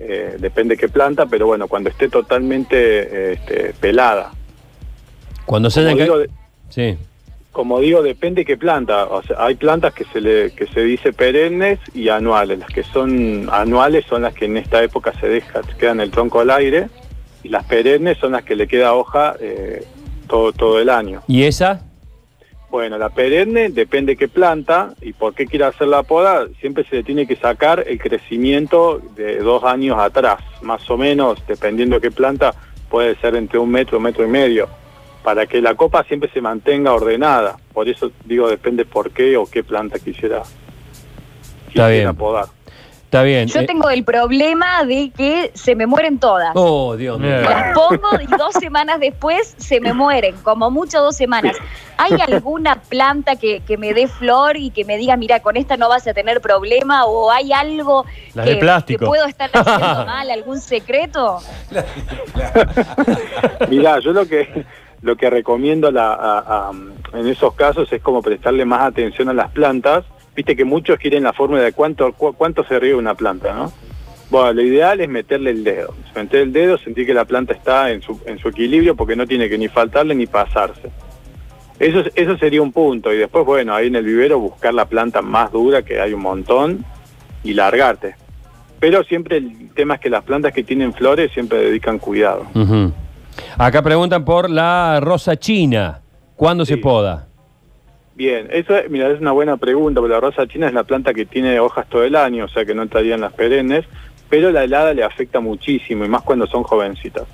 eh, 0.00 0.36
depende 0.38 0.76
qué 0.78 0.88
planta, 0.88 1.26
pero 1.26 1.46
bueno, 1.46 1.68
cuando 1.68 1.90
esté 1.90 2.08
totalmente 2.08 2.76
eh, 2.78 3.32
este, 3.34 3.74
pelada. 3.78 4.32
Cuando 5.44 5.68
se 5.70 5.80
hayan 5.80 5.98
digo, 5.98 6.16
Sí. 6.70 6.96
Como 7.52 7.80
digo, 7.80 8.02
depende 8.02 8.44
qué 8.44 8.56
planta. 8.56 9.04
O 9.04 9.22
sea, 9.22 9.36
hay 9.44 9.54
plantas 9.54 9.92
que 9.92 10.04
se 10.06 10.20
le 10.20 10.52
que 10.52 10.66
se 10.66 10.80
dice 10.82 11.12
perennes 11.12 11.78
y 11.94 12.08
anuales. 12.08 12.58
Las 12.58 12.70
que 12.70 12.82
son 12.82 13.48
anuales 13.52 14.06
son 14.06 14.22
las 14.22 14.34
que 14.34 14.46
en 14.46 14.56
esta 14.56 14.82
época 14.82 15.12
se 15.20 15.28
deja, 15.28 15.62
se 15.62 15.76
quedan 15.76 16.00
el 16.00 16.10
tronco 16.10 16.40
al 16.40 16.50
aire 16.50 16.88
y 17.42 17.50
las 17.50 17.64
perennes 17.64 18.18
son 18.18 18.32
las 18.32 18.44
que 18.44 18.56
le 18.56 18.66
queda 18.66 18.94
hoja 18.94 19.36
eh, 19.38 19.84
todo 20.26 20.52
todo 20.52 20.80
el 20.80 20.88
año. 20.88 21.22
¿Y 21.28 21.44
esa? 21.44 21.82
Bueno, 22.70 22.96
la 22.96 23.10
perenne 23.10 23.68
depende 23.68 24.16
qué 24.16 24.28
planta 24.28 24.94
y 25.02 25.12
por 25.12 25.34
qué 25.34 25.46
quiere 25.46 25.66
hacer 25.66 25.88
la 25.88 26.04
poda. 26.04 26.46
Siempre 26.58 26.84
se 26.84 26.96
le 26.96 27.02
tiene 27.02 27.26
que 27.26 27.36
sacar 27.36 27.84
el 27.86 27.98
crecimiento 27.98 28.98
de 29.14 29.40
dos 29.40 29.62
años 29.64 29.98
atrás, 29.98 30.38
más 30.62 30.88
o 30.88 30.96
menos, 30.96 31.38
dependiendo 31.46 32.00
qué 32.00 32.10
planta, 32.10 32.54
puede 32.88 33.14
ser 33.16 33.36
entre 33.36 33.58
un 33.58 33.70
metro, 33.70 33.98
un 33.98 34.04
metro 34.04 34.24
y 34.24 34.28
medio, 34.28 34.70
para 35.22 35.46
que 35.46 35.60
la 35.60 35.74
copa 35.74 36.04
siempre 36.04 36.30
se 36.32 36.40
mantenga 36.40 36.92
ordenada. 36.92 37.56
Por 37.72 37.88
eso 37.88 38.10
digo, 38.24 38.48
depende 38.48 38.84
por 38.84 39.10
qué 39.10 39.36
o 39.36 39.46
qué 39.46 39.62
planta 39.62 39.98
quisiera, 39.98 40.42
quisiera 41.66 41.88
bien. 41.88 42.16
podar. 42.16 42.46
Está 43.04 43.24
bien. 43.24 43.46
Yo 43.46 43.60
Eh, 43.60 43.66
tengo 43.66 43.90
el 43.90 44.04
problema 44.04 44.84
de 44.84 45.10
que 45.14 45.50
se 45.52 45.74
me 45.76 45.84
mueren 45.86 46.18
todas. 46.18 46.52
Oh, 46.54 46.96
Dios 46.96 47.18
mío. 47.20 47.42
Las 47.42 47.74
pongo 47.74 48.08
y 48.22 48.26
dos 48.38 48.54
semanas 48.58 49.00
después 49.00 49.54
se 49.58 49.80
me 49.80 49.92
mueren, 49.92 50.34
como 50.42 50.70
mucho 50.70 50.98
dos 51.02 51.14
semanas. 51.14 51.54
¿Hay 51.98 52.12
alguna 52.26 52.76
planta 52.80 53.36
que, 53.36 53.60
que 53.60 53.76
me 53.76 53.92
dé 53.92 54.08
flor 54.08 54.56
y 54.56 54.70
que 54.70 54.86
me 54.86 54.96
diga, 54.96 55.18
mira, 55.18 55.40
con 55.40 55.58
esta 55.58 55.76
no 55.76 55.90
vas 55.90 56.06
a 56.06 56.14
tener 56.14 56.40
problema? 56.40 57.04
¿O 57.04 57.30
hay 57.30 57.52
algo 57.52 58.06
Las 58.32 58.46
que, 58.46 58.54
de 58.54 58.56
plástico. 58.60 59.00
que 59.00 59.06
puedo 59.06 59.26
estar 59.26 59.50
haciendo 59.52 60.06
mal, 60.06 60.30
algún 60.30 60.58
secreto? 60.58 61.40
Mirá, 63.68 63.98
yo 64.00 64.12
lo 64.12 64.26
que 64.26 64.64
lo 65.02 65.16
que 65.16 65.28
recomiendo 65.30 65.88
en 67.12 67.26
esos 67.26 67.54
casos 67.54 67.92
es 67.92 68.00
como 68.02 68.22
prestarle 68.22 68.64
más 68.64 68.82
atención 68.82 69.28
a 69.28 69.34
las 69.34 69.50
plantas. 69.50 70.04
Viste 70.34 70.56
que 70.56 70.64
muchos 70.64 70.98
quieren 70.98 71.24
la 71.24 71.32
fórmula 71.32 71.62
de 71.62 71.72
cuánto, 71.72 72.12
cu- 72.12 72.32
se 72.64 72.78
riega 72.78 72.96
una 72.96 73.14
planta, 73.14 73.52
¿no? 73.52 73.72
Bueno, 74.30 74.52
lo 74.54 74.62
ideal 74.62 75.00
es 75.00 75.08
meterle 75.10 75.50
el 75.50 75.62
dedo. 75.62 75.94
Meter 76.14 76.40
el 76.40 76.52
dedo, 76.52 76.78
sentir 76.78 77.04
que 77.04 77.12
la 77.12 77.26
planta 77.26 77.52
está 77.52 77.90
en 77.90 78.00
su, 78.00 78.18
equilibrio 78.48 78.96
porque 78.96 79.14
no 79.16 79.26
tiene 79.26 79.48
que 79.50 79.58
ni 79.58 79.68
faltarle 79.68 80.14
ni 80.14 80.26
pasarse. 80.26 80.90
Eso, 81.78 82.00
es- 82.00 82.12
eso 82.14 82.38
sería 82.38 82.62
un 82.62 82.72
punto. 82.72 83.12
Y 83.12 83.18
después, 83.18 83.44
bueno, 83.44 83.74
ahí 83.74 83.88
en 83.88 83.96
el 83.96 84.04
vivero 84.04 84.38
buscar 84.38 84.72
la 84.72 84.86
planta 84.86 85.20
más 85.20 85.52
dura, 85.52 85.82
que 85.82 86.00
hay 86.00 86.14
un 86.14 86.22
montón, 86.22 86.84
y 87.44 87.52
largarte. 87.54 88.14
Pero 88.80 89.02
siempre 89.04 89.36
el 89.38 89.70
tema 89.74 89.94
es 89.96 90.00
que 90.00 90.08
las 90.10 90.24
plantas 90.24 90.52
que 90.54 90.62
tienen 90.64 90.94
flores 90.94 91.30
siempre 91.32 91.58
dedican 91.58 91.98
cuidado. 91.98 92.46
Acá 93.58 93.82
preguntan 93.82 94.24
por 94.24 94.50
la 94.50 95.00
rosa 95.00 95.36
china. 95.36 96.00
¿Cuándo 96.36 96.64
se 96.64 96.76
poda? 96.76 97.28
Bien, 98.14 98.48
eso 98.50 98.76
es, 98.76 98.90
mira, 98.90 99.10
es 99.10 99.20
una 99.20 99.32
buena 99.32 99.56
pregunta, 99.56 100.00
porque 100.00 100.12
la 100.14 100.20
rosa 100.20 100.46
china 100.46 100.66
es 100.66 100.74
la 100.74 100.84
planta 100.84 101.14
que 101.14 101.24
tiene 101.24 101.58
hojas 101.60 101.86
todo 101.88 102.04
el 102.04 102.14
año, 102.16 102.44
o 102.44 102.48
sea 102.48 102.64
que 102.64 102.74
no 102.74 102.82
entrarían 102.82 103.20
las 103.20 103.32
perennes, 103.32 103.86
pero 104.28 104.50
la 104.50 104.64
helada 104.64 104.92
le 104.92 105.02
afecta 105.02 105.40
muchísimo, 105.40 106.04
y 106.04 106.08
más 106.08 106.22
cuando 106.22 106.46
son 106.46 106.62
jovencitas. 106.62 107.24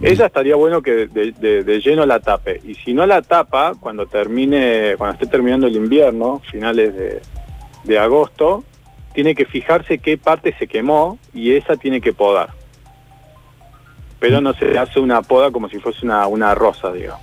Esa 0.00 0.26
estaría 0.26 0.54
bueno 0.56 0.80
que 0.82 1.06
de, 1.08 1.32
de- 1.32 1.64
de 1.64 1.80
lleno 1.80 2.06
la 2.06 2.20
tape, 2.20 2.60
y 2.64 2.74
si 2.74 2.94
no 2.94 3.04
la 3.06 3.22
tapa, 3.22 3.72
cuando 3.78 4.06
termine, 4.06 4.94
cuando 4.96 5.14
esté 5.14 5.26
terminando 5.26 5.66
el 5.66 5.76
invierno, 5.76 6.40
finales 6.50 6.94
de, 6.96 7.20
de 7.84 7.98
agosto, 7.98 8.64
tiene 9.12 9.34
que 9.34 9.44
fijarse 9.44 9.98
qué 9.98 10.16
parte 10.18 10.54
se 10.58 10.66
quemó, 10.66 11.18
y 11.34 11.52
esa 11.54 11.76
tiene 11.76 12.00
que 12.00 12.12
podar. 12.12 12.50
Pero 14.20 14.40
no 14.40 14.52
se 14.54 14.76
hace 14.78 15.00
una 15.00 15.22
poda 15.22 15.50
como 15.50 15.68
si 15.68 15.78
fuese 15.78 16.04
una, 16.04 16.26
una 16.26 16.54
rosa, 16.54 16.92
digamos. 16.92 17.20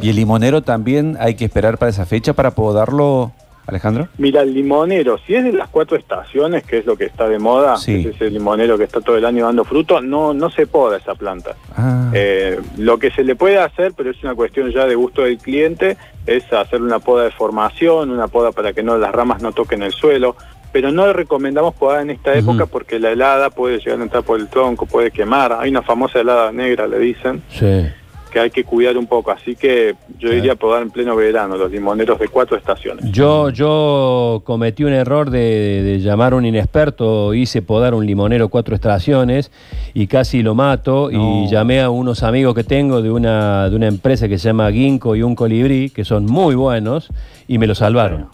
¿Y 0.00 0.10
el 0.10 0.16
limonero 0.16 0.62
también 0.62 1.16
hay 1.20 1.34
que 1.36 1.44
esperar 1.44 1.78
para 1.78 1.90
esa 1.90 2.04
fecha 2.04 2.32
para 2.32 2.50
podarlo, 2.50 3.30
Alejandro? 3.66 4.08
Mira, 4.18 4.42
el 4.42 4.52
limonero, 4.52 5.18
si 5.24 5.36
es 5.36 5.44
de 5.44 5.52
las 5.52 5.68
cuatro 5.68 5.96
estaciones, 5.96 6.64
que 6.64 6.78
es 6.78 6.86
lo 6.86 6.96
que 6.96 7.04
está 7.04 7.28
de 7.28 7.38
moda, 7.38 7.76
Sí. 7.76 8.02
que 8.02 8.08
es 8.10 8.16
ese 8.16 8.30
limonero 8.30 8.76
que 8.76 8.84
está 8.84 9.00
todo 9.00 9.16
el 9.16 9.24
año 9.24 9.46
dando 9.46 9.64
fruto, 9.64 10.00
no, 10.00 10.34
no 10.34 10.50
se 10.50 10.66
poda 10.66 10.96
esa 10.96 11.14
planta. 11.14 11.54
Ah, 11.76 12.10
Eh, 12.12 12.60
lo 12.76 12.98
que 12.98 13.10
se 13.12 13.22
le 13.24 13.34
puede 13.36 13.58
hacer, 13.58 13.92
pero 13.96 14.10
es 14.10 14.22
una 14.22 14.34
cuestión 14.34 14.70
ya 14.70 14.84
de 14.86 14.94
gusto 14.96 15.22
del 15.22 15.38
cliente, 15.38 15.96
es 16.26 16.52
hacer 16.52 16.82
una 16.82 16.98
poda 16.98 17.24
de 17.24 17.30
formación, 17.30 18.10
una 18.10 18.26
poda 18.28 18.50
para 18.52 18.72
que 18.72 18.82
no 18.82 18.98
las 18.98 19.12
ramas 19.12 19.40
no 19.42 19.52
toquen 19.52 19.82
el 19.82 19.92
suelo, 19.92 20.36
pero 20.74 20.90
no 20.90 21.12
recomendamos 21.12 21.72
podar 21.76 22.02
en 22.02 22.10
esta 22.10 22.34
época 22.34 22.66
porque 22.66 22.98
la 22.98 23.12
helada 23.12 23.48
puede 23.50 23.78
llegar 23.78 24.00
a 24.00 24.02
entrar 24.02 24.24
por 24.24 24.40
el 24.40 24.48
tronco, 24.48 24.86
puede 24.86 25.12
quemar. 25.12 25.52
Hay 25.52 25.70
una 25.70 25.82
famosa 25.82 26.18
helada 26.18 26.50
negra, 26.50 26.88
le 26.88 26.98
dicen, 26.98 27.42
Sí. 27.48 27.86
que 28.32 28.40
hay 28.40 28.50
que 28.50 28.64
cuidar 28.64 28.96
un 28.98 29.06
poco, 29.06 29.30
así 29.30 29.54
que 29.54 29.94
yo 30.18 30.30
diría 30.30 30.56
podar 30.56 30.82
en 30.82 30.90
pleno 30.90 31.14
verano, 31.14 31.56
los 31.56 31.70
limoneros 31.70 32.18
de 32.18 32.26
cuatro 32.26 32.56
estaciones. 32.56 33.08
Yo, 33.12 33.50
yo 33.50 34.42
cometí 34.44 34.82
un 34.82 34.92
error 34.94 35.30
de, 35.30 35.84
de 35.84 36.00
llamar 36.00 36.32
a 36.32 36.36
un 36.36 36.44
inexperto, 36.44 37.32
hice 37.34 37.62
podar 37.62 37.94
un 37.94 38.04
limonero 38.04 38.48
cuatro 38.48 38.74
estaciones 38.74 39.52
y 39.94 40.08
casi 40.08 40.42
lo 40.42 40.56
mato 40.56 41.08
y 41.12 41.46
llamé 41.48 41.82
a 41.82 41.90
unos 41.90 42.24
amigos 42.24 42.56
que 42.56 42.64
tengo 42.64 43.00
de 43.00 43.12
una, 43.12 43.70
de 43.70 43.76
una 43.76 43.86
empresa 43.86 44.26
que 44.26 44.38
se 44.38 44.48
llama 44.48 44.72
Ginkgo 44.72 45.14
y 45.14 45.22
un 45.22 45.36
colibrí, 45.36 45.90
que 45.90 46.04
son 46.04 46.26
muy 46.26 46.56
buenos 46.56 47.10
y 47.46 47.58
me 47.58 47.68
lo 47.68 47.76
salvaron. 47.76 48.26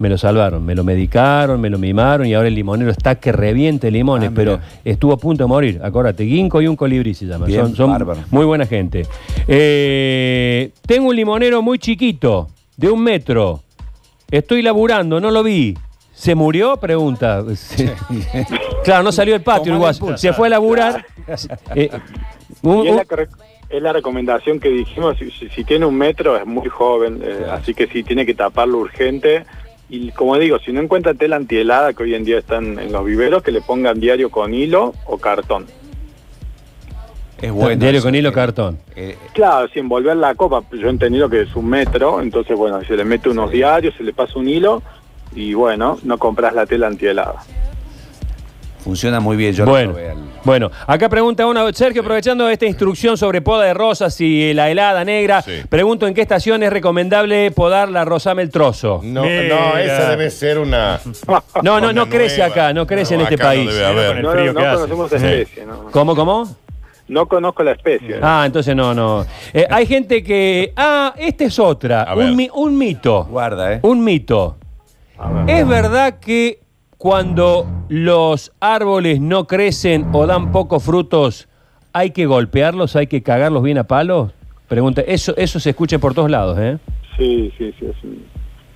Me 0.00 0.08
lo 0.08 0.16
salvaron, 0.16 0.64
me 0.64 0.74
lo 0.74 0.82
medicaron, 0.82 1.60
me 1.60 1.68
lo 1.68 1.76
mimaron 1.78 2.26
y 2.26 2.32
ahora 2.32 2.48
el 2.48 2.54
limonero 2.54 2.90
está 2.90 3.16
que 3.16 3.32
reviente 3.32 3.90
limones, 3.90 4.30
Ah, 4.30 4.32
pero 4.34 4.58
estuvo 4.82 5.12
a 5.12 5.18
punto 5.18 5.44
de 5.44 5.48
morir. 5.48 5.78
Acuérdate, 5.84 6.24
Ginkgo 6.26 6.62
y 6.62 6.66
un 6.68 6.74
colibrí 6.74 7.12
se 7.12 7.26
llama. 7.26 7.44
Bien, 7.44 7.76
son 7.76 8.08
muy 8.30 8.46
buena 8.46 8.64
gente. 8.64 9.02
Eh, 9.46 10.70
tengo 10.86 11.08
un 11.10 11.16
limonero 11.16 11.60
muy 11.60 11.78
chiquito, 11.78 12.48
de 12.78 12.88
un 12.88 13.02
metro. 13.02 13.60
Estoy 14.30 14.62
laburando, 14.62 15.20
no 15.20 15.30
lo 15.30 15.42
vi. 15.42 15.76
¿Se 16.14 16.34
murió? 16.34 16.78
Pregunta. 16.78 17.44
Sí. 17.54 17.86
claro, 18.84 19.02
no 19.02 19.12
salió 19.12 19.34
del 19.34 19.42
patio 19.42 19.72
el 19.74 19.78
guaso. 19.78 20.16
Se 20.16 20.32
fue 20.32 20.46
a 20.46 20.50
laburar. 20.50 21.04
Eh, 21.74 21.90
un- 22.62 22.84
Y 22.84 22.88
es 22.88 22.92
un- 22.92 22.96
la, 22.96 23.04
corre- 23.04 23.28
es 23.68 23.82
la 23.82 23.92
recomendación 23.92 24.60
que 24.60 24.70
dijimos, 24.70 25.18
si, 25.18 25.30
si- 25.30 25.50
si 25.50 25.62
tiene 25.64 25.84
un 25.84 25.94
metro 25.96 26.38
es 26.38 26.46
muy 26.46 26.68
joven, 26.70 27.20
eh, 27.22 27.44
así 27.50 27.74
que 27.74 27.86
sí 27.86 28.02
tiene 28.02 28.24
que 28.24 28.32
taparlo 28.34 28.78
urgente. 28.78 29.44
Y 29.92 30.12
como 30.12 30.38
digo, 30.38 30.58
si 30.60 30.72
no 30.72 30.80
encuentra 30.80 31.14
tela 31.14 31.36
antihelada, 31.36 31.92
que 31.92 32.04
hoy 32.04 32.14
en 32.14 32.24
día 32.24 32.38
están 32.38 32.78
en 32.78 32.92
los 32.92 33.04
viveros, 33.04 33.42
que 33.42 33.50
le 33.50 33.60
pongan 33.60 33.98
diario 33.98 34.30
con 34.30 34.54
hilo 34.54 34.94
o 35.06 35.18
cartón. 35.18 35.66
es 37.42 37.50
bueno. 37.50 37.74
diario 37.80 38.02
con 38.02 38.14
hilo, 38.14 38.28
Eh, 38.28 38.32
cartón. 38.32 38.78
eh, 38.94 39.16
Claro, 39.32 39.66
sin 39.68 39.84
envolver 39.84 40.16
la 40.16 40.34
copa, 40.34 40.62
yo 40.72 40.86
he 40.86 40.90
entendido 40.90 41.28
que 41.28 41.40
es 41.42 41.56
un 41.56 41.68
metro, 41.68 42.20
entonces 42.20 42.56
bueno, 42.56 42.82
se 42.84 42.96
le 42.96 43.04
mete 43.04 43.30
unos 43.30 43.50
diarios, 43.50 43.94
se 43.96 44.04
le 44.04 44.12
pasa 44.12 44.38
un 44.38 44.48
hilo 44.48 44.82
y 45.34 45.54
bueno, 45.54 45.98
no 46.04 46.18
compras 46.18 46.54
la 46.54 46.66
tela 46.66 46.86
antihelada. 46.86 47.36
Funciona 48.82 49.20
muy 49.20 49.36
bien. 49.36 49.52
Yo 49.52 49.64
Bueno, 49.66 49.94
al- 49.96 50.14
bueno, 50.44 50.70
acá 50.86 51.08
pregunta 51.08 51.46
uno, 51.46 51.70
Sergio, 51.72 52.00
aprovechando 52.02 52.48
esta 52.48 52.64
instrucción 52.66 53.16
sobre 53.18 53.42
poda 53.42 53.64
de 53.66 53.74
rosas 53.74 54.20
y 54.20 54.54
la 54.54 54.70
helada 54.70 55.04
negra, 55.04 55.42
Sí. 55.42 55.52
pregunto 55.68 56.06
en 56.06 56.14
qué 56.14 56.22
estación 56.22 56.62
es 56.62 56.70
recomendable 56.70 57.50
podar 57.50 57.88
la 57.90 58.04
rosame 58.04 58.42
el 58.42 58.50
trozo. 58.50 59.00
No, 59.02 59.22
Mira. 59.24 59.42
no, 59.72 59.76
esa 59.78 60.10
debe 60.10 60.30
ser 60.30 60.58
una. 60.58 60.98
No, 61.62 61.80
no, 61.80 61.92
no 61.92 62.08
crece 62.08 62.38
nueva. 62.38 62.52
acá, 62.52 62.72
no 62.72 62.86
crece 62.86 63.14
en 63.14 63.20
No, 63.20 63.24
este 63.24 63.34
acá 63.34 63.44
no 63.44 63.50
país. 63.50 63.74
debe 63.74 63.86
haber. 63.86 64.22
No, 64.22 64.34
no, 64.34 64.54
conocemos 64.54 65.12
la 65.12 65.18
Sí. 65.18 65.26
especie, 65.26 65.66
no, 65.66 65.84
¿Cómo, 65.90 66.16
cómo? 66.16 66.56
no 67.08 67.26
conozco 67.26 67.62
la 67.62 67.72
especie. 67.72 68.16
Ah, 68.22 68.44
entonces 68.46 68.74
no, 68.74 68.94
no. 68.94 69.26
Eh, 69.52 69.66
hay 69.68 69.84
gente 69.84 70.22
que. 70.22 70.72
Ah, 70.76 71.12
esta 71.18 71.44
es 71.44 71.58
otra. 71.58 72.02
A 72.04 72.14
ver. 72.14 72.30
Un, 72.30 72.48
un 72.54 72.78
mito. 72.78 73.24
Guarda, 73.24 73.74
¿eh? 73.74 73.80
Un 73.82 74.02
mito. 74.04 74.56
A 75.18 75.28
ver. 75.30 75.50
¿Es 75.56 75.66
verdad 75.68 76.18
que 76.20 76.60
cuando 77.00 77.64
los 77.88 78.52
árboles 78.60 79.22
no 79.22 79.46
crecen 79.46 80.08
o 80.12 80.26
dan 80.26 80.52
pocos 80.52 80.84
frutos, 80.84 81.48
hay 81.94 82.10
que 82.10 82.26
golpearlos, 82.26 82.94
hay 82.94 83.06
que 83.06 83.22
cagarlos 83.22 83.62
bien 83.62 83.78
a 83.78 83.84
palos? 83.84 84.32
Pregunta, 84.68 85.00
eso, 85.06 85.34
eso 85.38 85.58
se 85.60 85.70
escucha 85.70 85.98
por 85.98 86.12
todos 86.12 86.30
lados, 86.30 86.58
¿eh? 86.58 86.76
Sí, 87.16 87.50
sí, 87.56 87.72
sí. 87.80 87.86
sí. 88.02 88.22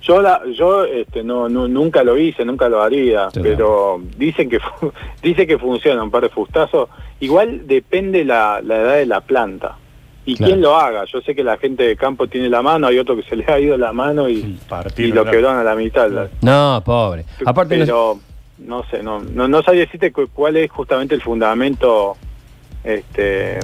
Yo, 0.01 0.23
la, 0.23 0.41
yo 0.57 0.85
este, 0.85 1.23
no, 1.23 1.47
no, 1.49 1.67
nunca 1.67 2.03
lo 2.03 2.17
hice, 2.17 2.43
nunca 2.45 2.67
lo 2.67 2.81
haría, 2.81 3.29
Sí. 3.29 3.41
pero 3.43 4.01
dicen 4.17 4.49
que 4.49 4.57
dice 5.21 5.45
que 5.45 5.59
funciona 5.59 6.01
un 6.01 6.09
par 6.09 6.23
de 6.23 6.29
fustazos. 6.29 6.89
Igual 7.19 7.67
depende 7.67 8.25
la, 8.25 8.59
la 8.63 8.75
edad 8.77 8.95
de 8.95 9.05
la 9.05 9.21
planta 9.21 9.77
y 10.25 10.35
Claro. 10.35 10.49
quién 10.51 10.61
lo 10.61 10.75
haga. 10.75 11.05
Yo 11.05 11.21
sé 11.21 11.35
que 11.35 11.43
la 11.43 11.57
gente 11.57 11.83
de 11.83 11.95
campo 11.95 12.27
tiene 12.27 12.49
la 12.49 12.61
mano, 12.61 12.87
hay 12.87 12.97
otro 12.97 13.15
que 13.15 13.23
se 13.23 13.35
le 13.35 13.45
ha 13.51 13.59
ido 13.59 13.77
la 13.77 13.93
mano 13.93 14.27
y, 14.27 14.57
y 14.97 15.07
lo 15.11 15.23
quebraron 15.25 15.57
a 15.59 15.63
la 15.63 15.75
mitad. 15.75 16.09
No, 16.41 16.81
pobre. 16.85 17.25
Aparte, 17.45 17.77
pero 17.77 18.19
no 18.59 18.83
sé, 18.89 19.03
no, 19.03 19.19
no, 19.19 19.47
no 19.47 19.61
sabía 19.61 19.81
decirte 19.81 20.11
cu- 20.11 20.29
cuál 20.33 20.57
es 20.57 20.71
justamente 20.71 21.13
el 21.15 21.21
fundamento, 21.21 22.15
este, 22.83 23.59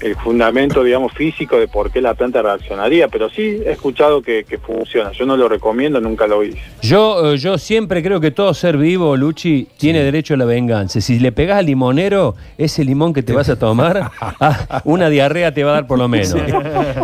el 0.00 0.16
fundamento, 0.16 0.82
digamos, 0.82 1.12
físico 1.12 1.58
de 1.58 1.68
por 1.68 1.90
qué 1.90 2.00
la 2.00 2.14
planta 2.14 2.42
reaccionaría, 2.42 3.08
pero 3.08 3.28
sí 3.28 3.60
he 3.64 3.72
escuchado 3.72 4.22
que, 4.22 4.44
que 4.44 4.58
funciona. 4.58 5.12
Yo 5.12 5.26
no 5.26 5.36
lo 5.36 5.48
recomiendo, 5.48 6.00
nunca 6.00 6.26
lo 6.26 6.42
hice. 6.42 6.58
yo, 6.82 7.32
eh, 7.32 7.38
yo 7.38 7.58
siempre 7.58 8.02
creo 8.02 8.20
que 8.20 8.30
todo 8.30 8.54
ser 8.54 8.76
vivo, 8.76 9.16
Luchi, 9.16 9.68
tiene 9.76 10.02
derecho 10.02 10.34
a 10.34 10.36
la 10.36 10.44
venganza. 10.44 11.00
Si 11.00 11.18
le 11.18 11.32
pegas 11.32 11.58
al 11.58 11.66
limonero, 11.66 12.34
ese 12.58 12.84
limón 12.84 13.12
que 13.12 13.22
te 13.22 13.32
vas 13.32 13.48
a 13.48 13.58
tomar, 13.58 14.10
ah, 14.20 14.82
una 14.84 15.08
diarrea 15.08 15.52
te 15.52 15.64
va 15.64 15.70
a 15.70 15.74
dar 15.74 15.86
por 15.86 15.98
lo 15.98 16.08
menos. 16.08 16.34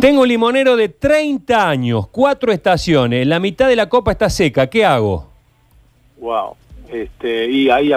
Tengo 0.00 0.22
un 0.22 0.28
limonero 0.28 0.76
de 0.76 0.88
30 0.88 1.68
años, 1.68 2.08
cuatro 2.08 2.52
estaciones, 2.52 3.26
la 3.26 3.40
mitad 3.40 3.68
de 3.68 3.76
la 3.76 3.88
copa 3.88 4.12
está 4.12 4.30
seca, 4.30 4.68
¿qué 4.68 4.84
hago? 4.84 5.28
Wow. 6.18 6.56
Este, 6.90 7.50
y 7.50 7.68
ahí 7.68 7.92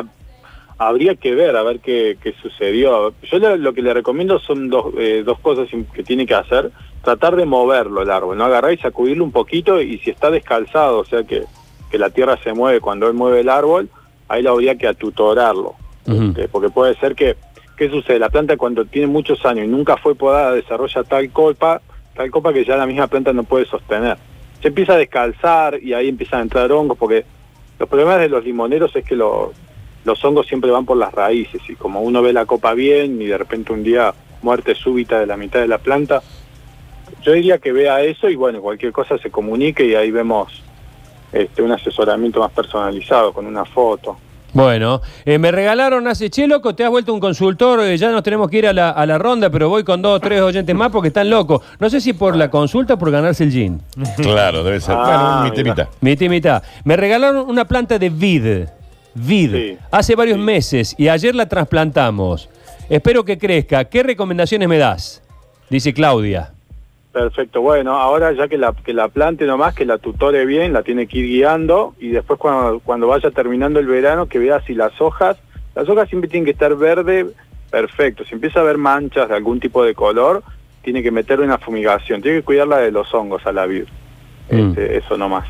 habría 0.79 1.15
que 1.15 1.35
ver, 1.35 1.55
a 1.55 1.61
ver 1.63 1.79
qué, 1.81 2.17
qué 2.23 2.33
sucedió. 2.41 3.13
Yo 3.23 3.37
lo, 3.39 3.55
lo 3.57 3.73
que 3.73 3.81
le 3.81 3.93
recomiendo 3.93 4.39
son 4.39 4.69
dos, 4.69 4.93
eh, 4.97 5.21
dos 5.25 5.39
cosas 5.39 5.67
que 5.93 6.03
tiene 6.03 6.25
que 6.25 6.33
hacer. 6.33 6.71
Tratar 7.03 7.35
de 7.35 7.45
moverlo 7.45 8.01
el 8.01 8.09
árbol, 8.09 8.37
no 8.37 8.45
agarrar 8.45 8.73
y 8.73 8.77
sacudirlo 8.77 9.23
un 9.23 9.31
poquito 9.31 9.81
y 9.81 9.99
si 9.99 10.09
está 10.09 10.31
descalzado, 10.31 10.99
o 10.99 11.05
sea 11.05 11.23
que, 11.23 11.43
que 11.91 11.97
la 11.97 12.09
tierra 12.09 12.37
se 12.43 12.53
mueve 12.53 12.81
cuando 12.81 13.07
él 13.07 13.13
mueve 13.13 13.41
el 13.41 13.49
árbol, 13.49 13.89
ahí 14.27 14.41
lo 14.41 14.51
habría 14.51 14.75
que 14.77 14.87
atutorarlo. 14.87 15.75
Este, 16.29 16.47
porque 16.47 16.69
puede 16.69 16.95
ser 16.95 17.13
que, 17.15 17.35
¿qué 17.77 17.89
sucede? 17.89 18.17
La 18.19 18.29
planta 18.29 18.57
cuando 18.57 18.83
tiene 18.85 19.07
muchos 19.07 19.45
años 19.45 19.65
y 19.65 19.69
nunca 19.69 19.95
fue 19.97 20.15
podada 20.15 20.53
desarrolla 20.53 21.03
tal 21.03 21.29
copa, 21.31 21.81
tal 22.15 22.31
copa 22.31 22.51
que 22.51 22.65
ya 22.65 22.75
la 22.77 22.85
misma 22.85 23.07
planta 23.07 23.31
no 23.31 23.43
puede 23.43 23.65
sostener. 23.65 24.17
Se 24.61 24.69
empieza 24.69 24.93
a 24.93 24.97
descalzar 24.97 25.79
y 25.81 25.93
ahí 25.93 26.09
empiezan 26.09 26.39
a 26.39 26.43
entrar 26.43 26.71
hongos 26.71 26.97
porque 26.97 27.25
los 27.79 27.87
problemas 27.87 28.19
de 28.19 28.27
los 28.29 28.43
limoneros 28.43 28.93
es 28.95 29.05
que 29.05 29.15
lo- 29.15 29.53
los 30.09 30.25
hongos 30.25 30.47
siempre 30.47 30.71
van 30.71 30.85
por 30.85 30.97
las 30.97 31.13
raíces 31.13 31.61
y 31.69 31.75
como 31.75 32.01
uno 32.01 32.23
ve 32.23 32.33
la 32.33 32.47
copa 32.47 32.73
bien 32.73 33.21
y 33.21 33.27
de 33.27 33.37
repente 33.37 33.71
un 33.71 33.83
día 33.83 34.11
muerte 34.41 34.73
súbita 34.73 35.19
de 35.19 35.27
la 35.27 35.37
mitad 35.37 35.59
de 35.59 35.67
la 35.67 35.77
planta, 35.77 36.23
yo 37.21 37.33
diría 37.33 37.59
que 37.59 37.71
vea 37.71 38.01
eso 38.01 38.27
y 38.27 38.35
bueno, 38.35 38.59
cualquier 38.59 38.91
cosa 38.91 39.19
se 39.19 39.29
comunique 39.29 39.85
y 39.85 39.93
ahí 39.93 40.09
vemos 40.09 40.63
este, 41.31 41.61
un 41.61 41.71
asesoramiento 41.71 42.39
más 42.39 42.51
personalizado 42.51 43.31
con 43.33 43.45
una 43.45 43.65
foto. 43.65 44.17
Bueno, 44.51 44.99
eh, 45.25 45.37
me 45.37 45.51
regalaron 45.51 46.07
hace, 46.07 46.31
che, 46.31 46.47
loco, 46.47 46.73
te 46.73 46.83
has 46.83 46.89
vuelto 46.89 47.13
un 47.13 47.19
consultor, 47.19 47.81
eh, 47.81 47.95
ya 47.95 48.09
nos 48.09 48.23
tenemos 48.23 48.49
que 48.49 48.57
ir 48.57 48.67
a 48.67 48.73
la, 48.73 48.89
a 48.89 49.05
la 49.05 49.19
ronda, 49.19 49.51
pero 49.51 49.69
voy 49.69 49.83
con 49.83 50.01
dos 50.01 50.15
o 50.15 50.19
tres 50.19 50.41
oyentes 50.41 50.75
más 50.75 50.89
porque 50.89 51.09
están 51.09 51.29
locos. 51.29 51.61
No 51.77 51.87
sé 51.87 52.01
si 52.01 52.13
por 52.13 52.35
la 52.35 52.49
consulta 52.49 52.95
o 52.95 52.97
por 52.97 53.11
ganarse 53.11 53.43
el 53.43 53.51
gin. 53.51 53.79
Claro, 54.17 54.63
debe 54.63 54.79
ser. 54.81 54.95
Ah, 54.97 55.43
bueno, 55.43 55.51
mitad 55.51 55.69
mitad. 55.69 55.89
Mitad 56.01 56.25
y 56.25 56.29
mitad. 56.29 56.63
Me 56.83 56.97
regalaron 56.97 57.47
una 57.47 57.65
planta 57.65 57.99
de 57.99 58.09
vid. 58.09 58.78
Vid. 59.13 59.51
Sí. 59.53 59.77
Hace 59.91 60.15
varios 60.15 60.37
Sí. 60.37 60.43
meses 60.43 60.95
y 60.97 61.07
ayer 61.09 61.35
la 61.35 61.47
trasplantamos. 61.47 62.49
Espero 62.89 63.23
que 63.23 63.37
crezca. 63.37 63.85
¿Qué 63.85 64.03
recomendaciones 64.03 64.67
me 64.67 64.77
das? 64.77 65.21
Dice 65.69 65.93
Claudia. 65.93 66.51
Perfecto, 67.11 67.61
bueno, 67.61 67.95
ahora 67.95 68.31
ya 68.33 68.47
que 68.47 68.57
la, 68.57 68.71
que 68.73 68.93
la 68.93 69.07
plante 69.07 69.45
nomás, 69.45 69.73
que 69.73 69.83
la 69.85 69.97
tutore 69.97 70.45
bien, 70.45 70.73
la 70.73 70.83
tiene 70.83 71.07
que 71.07 71.17
ir 71.19 71.25
guiando 71.25 71.95
y 71.99 72.09
después 72.09 72.39
cuando, 72.39 72.79
cuando 72.81 73.07
vaya 73.07 73.31
terminando 73.31 73.79
el 73.79 73.87
verano 73.87 74.27
que 74.27 74.37
vea 74.37 74.61
si 74.61 74.75
las 74.75 74.99
hojas, 75.01 75.37
las 75.75 75.89
hojas 75.89 76.07
siempre 76.07 76.29
tienen 76.29 76.45
que 76.45 76.51
estar 76.51 76.75
verde, 76.75 77.25
perfecto, 77.71 78.23
si 78.25 78.35
empieza 78.35 78.59
a 78.59 78.63
ver 78.63 78.77
manchas 78.77 79.27
de 79.27 79.35
algún 79.35 79.59
tipo 79.59 79.83
de 79.83 79.95
color, 79.95 80.43
tiene 80.83 81.01
que 81.01 81.09
meterle 81.11 81.45
una 81.45 81.57
fumigación, 81.57 82.21
tiene 82.21 82.37
que 82.39 82.43
cuidarla 82.43 82.77
de 82.77 82.91
los 82.91 83.11
hongos 83.13 83.45
a 83.45 83.51
la 83.53 83.65
vid, 83.65 83.85
Mm. 84.51 84.69
Este, 84.69 84.97
eso 84.97 85.15
nomás. 85.17 85.45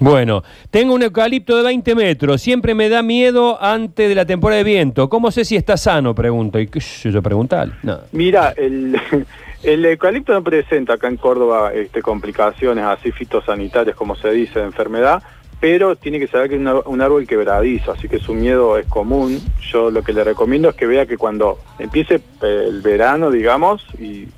Bueno, 0.00 0.42
tengo 0.70 0.94
un 0.94 1.02
eucalipto 1.02 1.58
de 1.58 1.62
20 1.62 1.94
metros. 1.94 2.40
Siempre 2.40 2.74
me 2.74 2.88
da 2.88 3.02
miedo 3.02 3.62
antes 3.62 4.08
de 4.08 4.14
la 4.14 4.24
temporada 4.24 4.56
de 4.56 4.64
viento. 4.64 5.10
¿Cómo 5.10 5.30
sé 5.30 5.44
si 5.44 5.56
está 5.56 5.76
sano? 5.76 6.14
Pregunto. 6.14 6.58
¿Y 6.58 6.68
qué 6.68 6.80
yo 6.80 7.22
preguntar? 7.22 7.68
No. 7.82 7.98
Mira, 8.12 8.54
el, 8.56 8.98
el 9.62 9.84
eucalipto 9.84 10.32
no 10.32 10.42
presenta 10.42 10.94
acá 10.94 11.08
en 11.08 11.18
Córdoba 11.18 11.74
este, 11.74 12.00
complicaciones 12.00 12.82
así 12.82 13.12
fitosanitarias, 13.12 13.94
como 13.94 14.16
se 14.16 14.30
dice, 14.30 14.60
de 14.60 14.64
enfermedad, 14.64 15.22
pero 15.60 15.96
tiene 15.96 16.18
que 16.18 16.28
saber 16.28 16.48
que 16.48 16.56
es 16.56 16.62
un 16.86 17.02
árbol 17.02 17.26
quebradizo, 17.26 17.92
así 17.92 18.08
que 18.08 18.18
su 18.18 18.32
miedo 18.32 18.78
es 18.78 18.86
común. 18.86 19.38
Yo 19.70 19.90
lo 19.90 20.02
que 20.02 20.14
le 20.14 20.24
recomiendo 20.24 20.70
es 20.70 20.76
que 20.76 20.86
vea 20.86 21.04
que 21.04 21.18
cuando 21.18 21.58
empiece 21.78 22.22
el 22.40 22.80
verano, 22.80 23.30
digamos, 23.30 23.84
y 23.98 24.28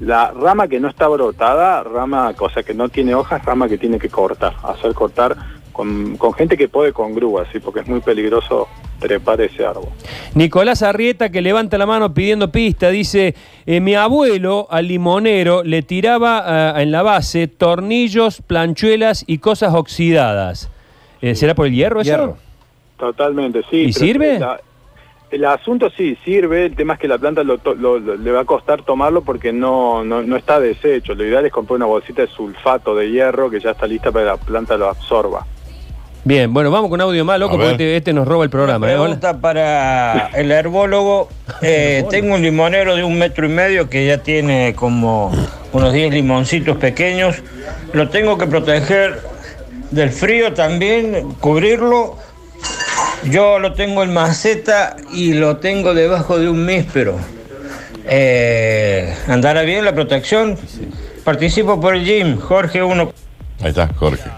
la 0.00 0.30
rama 0.32 0.68
que 0.68 0.80
no 0.80 0.88
está 0.88 1.08
brotada, 1.08 1.82
rama, 1.82 2.34
o 2.38 2.50
sea 2.50 2.62
que 2.62 2.74
no 2.74 2.88
tiene 2.88 3.14
hojas, 3.14 3.44
rama 3.44 3.68
que 3.68 3.78
tiene 3.78 3.98
que 3.98 4.08
cortar, 4.08 4.54
hacer 4.64 4.94
cortar 4.94 5.36
con, 5.72 6.16
con 6.16 6.32
gente 6.34 6.56
que 6.56 6.68
puede 6.68 6.92
con 6.92 7.14
grúas, 7.14 7.46
¿sí? 7.52 7.60
porque 7.60 7.80
es 7.80 7.86
muy 7.88 8.00
peligroso 8.00 8.68
trepar 8.98 9.40
ese 9.40 9.64
árbol. 9.66 9.88
Nicolás 10.34 10.82
Arrieta, 10.82 11.30
que 11.30 11.40
levanta 11.40 11.76
la 11.78 11.86
mano 11.86 12.14
pidiendo 12.14 12.52
pista, 12.52 12.88
dice: 12.90 13.34
eh, 13.66 13.80
Mi 13.80 13.94
abuelo 13.94 14.66
al 14.70 14.86
limonero 14.88 15.62
le 15.64 15.82
tiraba 15.82 16.42
ah, 16.76 16.80
en 16.82 16.92
la 16.92 17.02
base 17.02 17.48
tornillos, 17.48 18.42
planchuelas 18.46 19.24
y 19.26 19.38
cosas 19.38 19.74
oxidadas. 19.74 20.70
Eh, 21.20 21.34
¿Será 21.34 21.54
por 21.54 21.66
el 21.66 21.74
hierro 21.74 22.00
eso? 22.00 22.10
Hierro. 22.10 22.36
Totalmente, 22.96 23.62
sí. 23.70 23.78
¿Y 23.78 23.92
sirve? 23.92 24.38
la- 24.38 24.60
el 25.32 25.44
asunto 25.44 25.90
sí 25.96 26.16
sirve, 26.24 26.66
el 26.66 26.76
tema 26.76 26.94
es 26.94 27.00
que 27.00 27.08
la 27.08 27.18
planta 27.18 27.42
lo 27.42 27.58
to- 27.58 27.74
lo- 27.74 27.98
lo- 27.98 28.16
le 28.16 28.30
va 28.30 28.40
a 28.42 28.44
costar 28.44 28.82
tomarlo 28.82 29.22
porque 29.22 29.52
no, 29.52 30.04
no, 30.04 30.22
no 30.22 30.36
está 30.36 30.60
deshecho. 30.60 31.14
Lo 31.14 31.24
ideal 31.24 31.44
es 31.46 31.52
comprar 31.52 31.76
una 31.76 31.86
bolsita 31.86 32.22
de 32.22 32.28
sulfato 32.28 32.94
de 32.94 33.10
hierro 33.10 33.50
que 33.50 33.58
ya 33.58 33.70
está 33.70 33.86
lista 33.86 34.12
para 34.12 34.24
que 34.24 34.30
la 34.30 34.36
planta 34.36 34.76
lo 34.76 34.88
absorba. 34.88 35.46
Bien, 36.24 36.54
bueno, 36.54 36.70
vamos 36.70 36.88
con 36.88 37.00
audio 37.00 37.24
más, 37.24 37.40
loco, 37.40 37.56
porque 37.56 37.70
este, 37.72 37.96
este 37.96 38.12
nos 38.12 38.28
roba 38.28 38.44
el 38.44 38.50
programa. 38.50 38.86
¿eh? 38.88 38.94
Pregunta 38.96 39.40
para 39.40 40.28
el 40.34 40.52
herbólogo. 40.52 41.28
Eh, 41.64 42.04
tengo 42.10 42.34
un 42.34 42.42
limonero 42.42 42.96
de 42.96 43.04
un 43.04 43.16
metro 43.16 43.46
y 43.46 43.48
medio 43.48 43.88
que 43.88 44.04
ya 44.04 44.18
tiene 44.18 44.74
como 44.74 45.30
unos 45.72 45.92
10 45.92 46.12
limoncitos 46.12 46.76
pequeños. 46.76 47.40
Lo 47.92 48.08
tengo 48.08 48.36
que 48.36 48.46
proteger 48.48 49.20
del 49.92 50.10
frío 50.10 50.52
también, 50.54 51.34
cubrirlo. 51.38 52.16
Yo 53.24 53.58
lo 53.58 53.72
tengo 53.72 54.02
en 54.02 54.12
maceta 54.12 54.96
y 55.12 55.34
lo 55.34 55.58
tengo 55.58 55.94
debajo 55.94 56.38
de 56.38 56.48
un 56.48 56.64
míspero. 56.66 57.16
Eh, 58.04 59.14
¿Andará 59.28 59.62
bien 59.62 59.84
la 59.84 59.94
protección? 59.94 60.56
Participo 61.24 61.80
por 61.80 61.94
el 61.94 62.04
gym, 62.04 62.38
Jorge 62.38 62.82
1. 62.82 63.12
Ahí 63.62 63.68
está, 63.68 63.88
Jorge. 63.94 64.28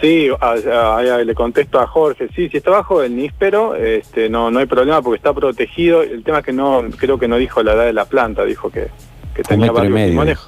Sí, 0.00 0.28
a- 0.40 0.54
a- 0.72 0.98
a- 0.98 1.18
le 1.24 1.34
contesto 1.34 1.80
a 1.80 1.86
Jorge, 1.86 2.28
sí, 2.36 2.48
si 2.50 2.58
está 2.58 2.70
bajo 2.70 3.02
el 3.02 3.16
níspero, 3.16 3.74
este, 3.74 4.28
no, 4.28 4.50
no 4.50 4.60
hay 4.60 4.66
problema 4.66 5.02
porque 5.02 5.16
está 5.16 5.32
protegido. 5.32 6.02
El 6.02 6.22
tema 6.22 6.38
es 6.38 6.44
que 6.44 6.52
no, 6.52 6.84
creo 6.96 7.18
que 7.18 7.26
no 7.26 7.36
dijo 7.36 7.62
la 7.62 7.72
edad 7.72 7.84
de 7.86 7.92
la 7.92 8.04
planta, 8.04 8.44
dijo 8.44 8.70
que, 8.70 8.88
que 9.34 9.42
tenía 9.42 9.72
varios 9.72 9.98
limones. 10.10 10.38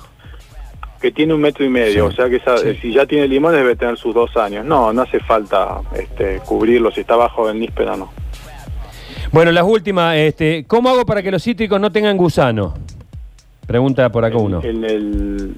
Que 1.06 1.12
tiene 1.12 1.34
un 1.34 1.40
metro 1.40 1.64
y 1.64 1.68
medio, 1.68 2.06
o 2.06 2.10
sea 2.10 2.28
que 2.28 2.34
esa- 2.34 2.58
si 2.58 2.92
ya 2.92 3.06
tiene 3.06 3.28
limones 3.28 3.60
debe 3.60 3.76
tener 3.76 3.96
sus 3.96 4.12
dos 4.12 4.36
años. 4.36 4.64
No, 4.64 4.92
no 4.92 5.02
hace 5.02 5.20
falta 5.20 5.80
este, 5.94 6.40
cubrirlo, 6.44 6.90
si 6.90 7.02
está 7.02 7.14
bajo 7.14 7.48
el 7.48 7.60
níspero 7.60 7.96
no. 7.96 8.10
Bueno, 9.30 9.52
las 9.52 9.62
últimas, 9.62 10.16
este, 10.16 10.64
¿cómo 10.66 10.88
hago 10.88 11.06
para 11.06 11.22
que 11.22 11.30
los 11.30 11.44
cítricos 11.44 11.80
no 11.80 11.92
tengan 11.92 12.16
gusano? 12.16 12.74
Pregunta 13.68 14.10
por 14.10 14.24
acá 14.24 14.36
uno. 14.36 14.60
En 14.64 14.82
el, 14.82 15.54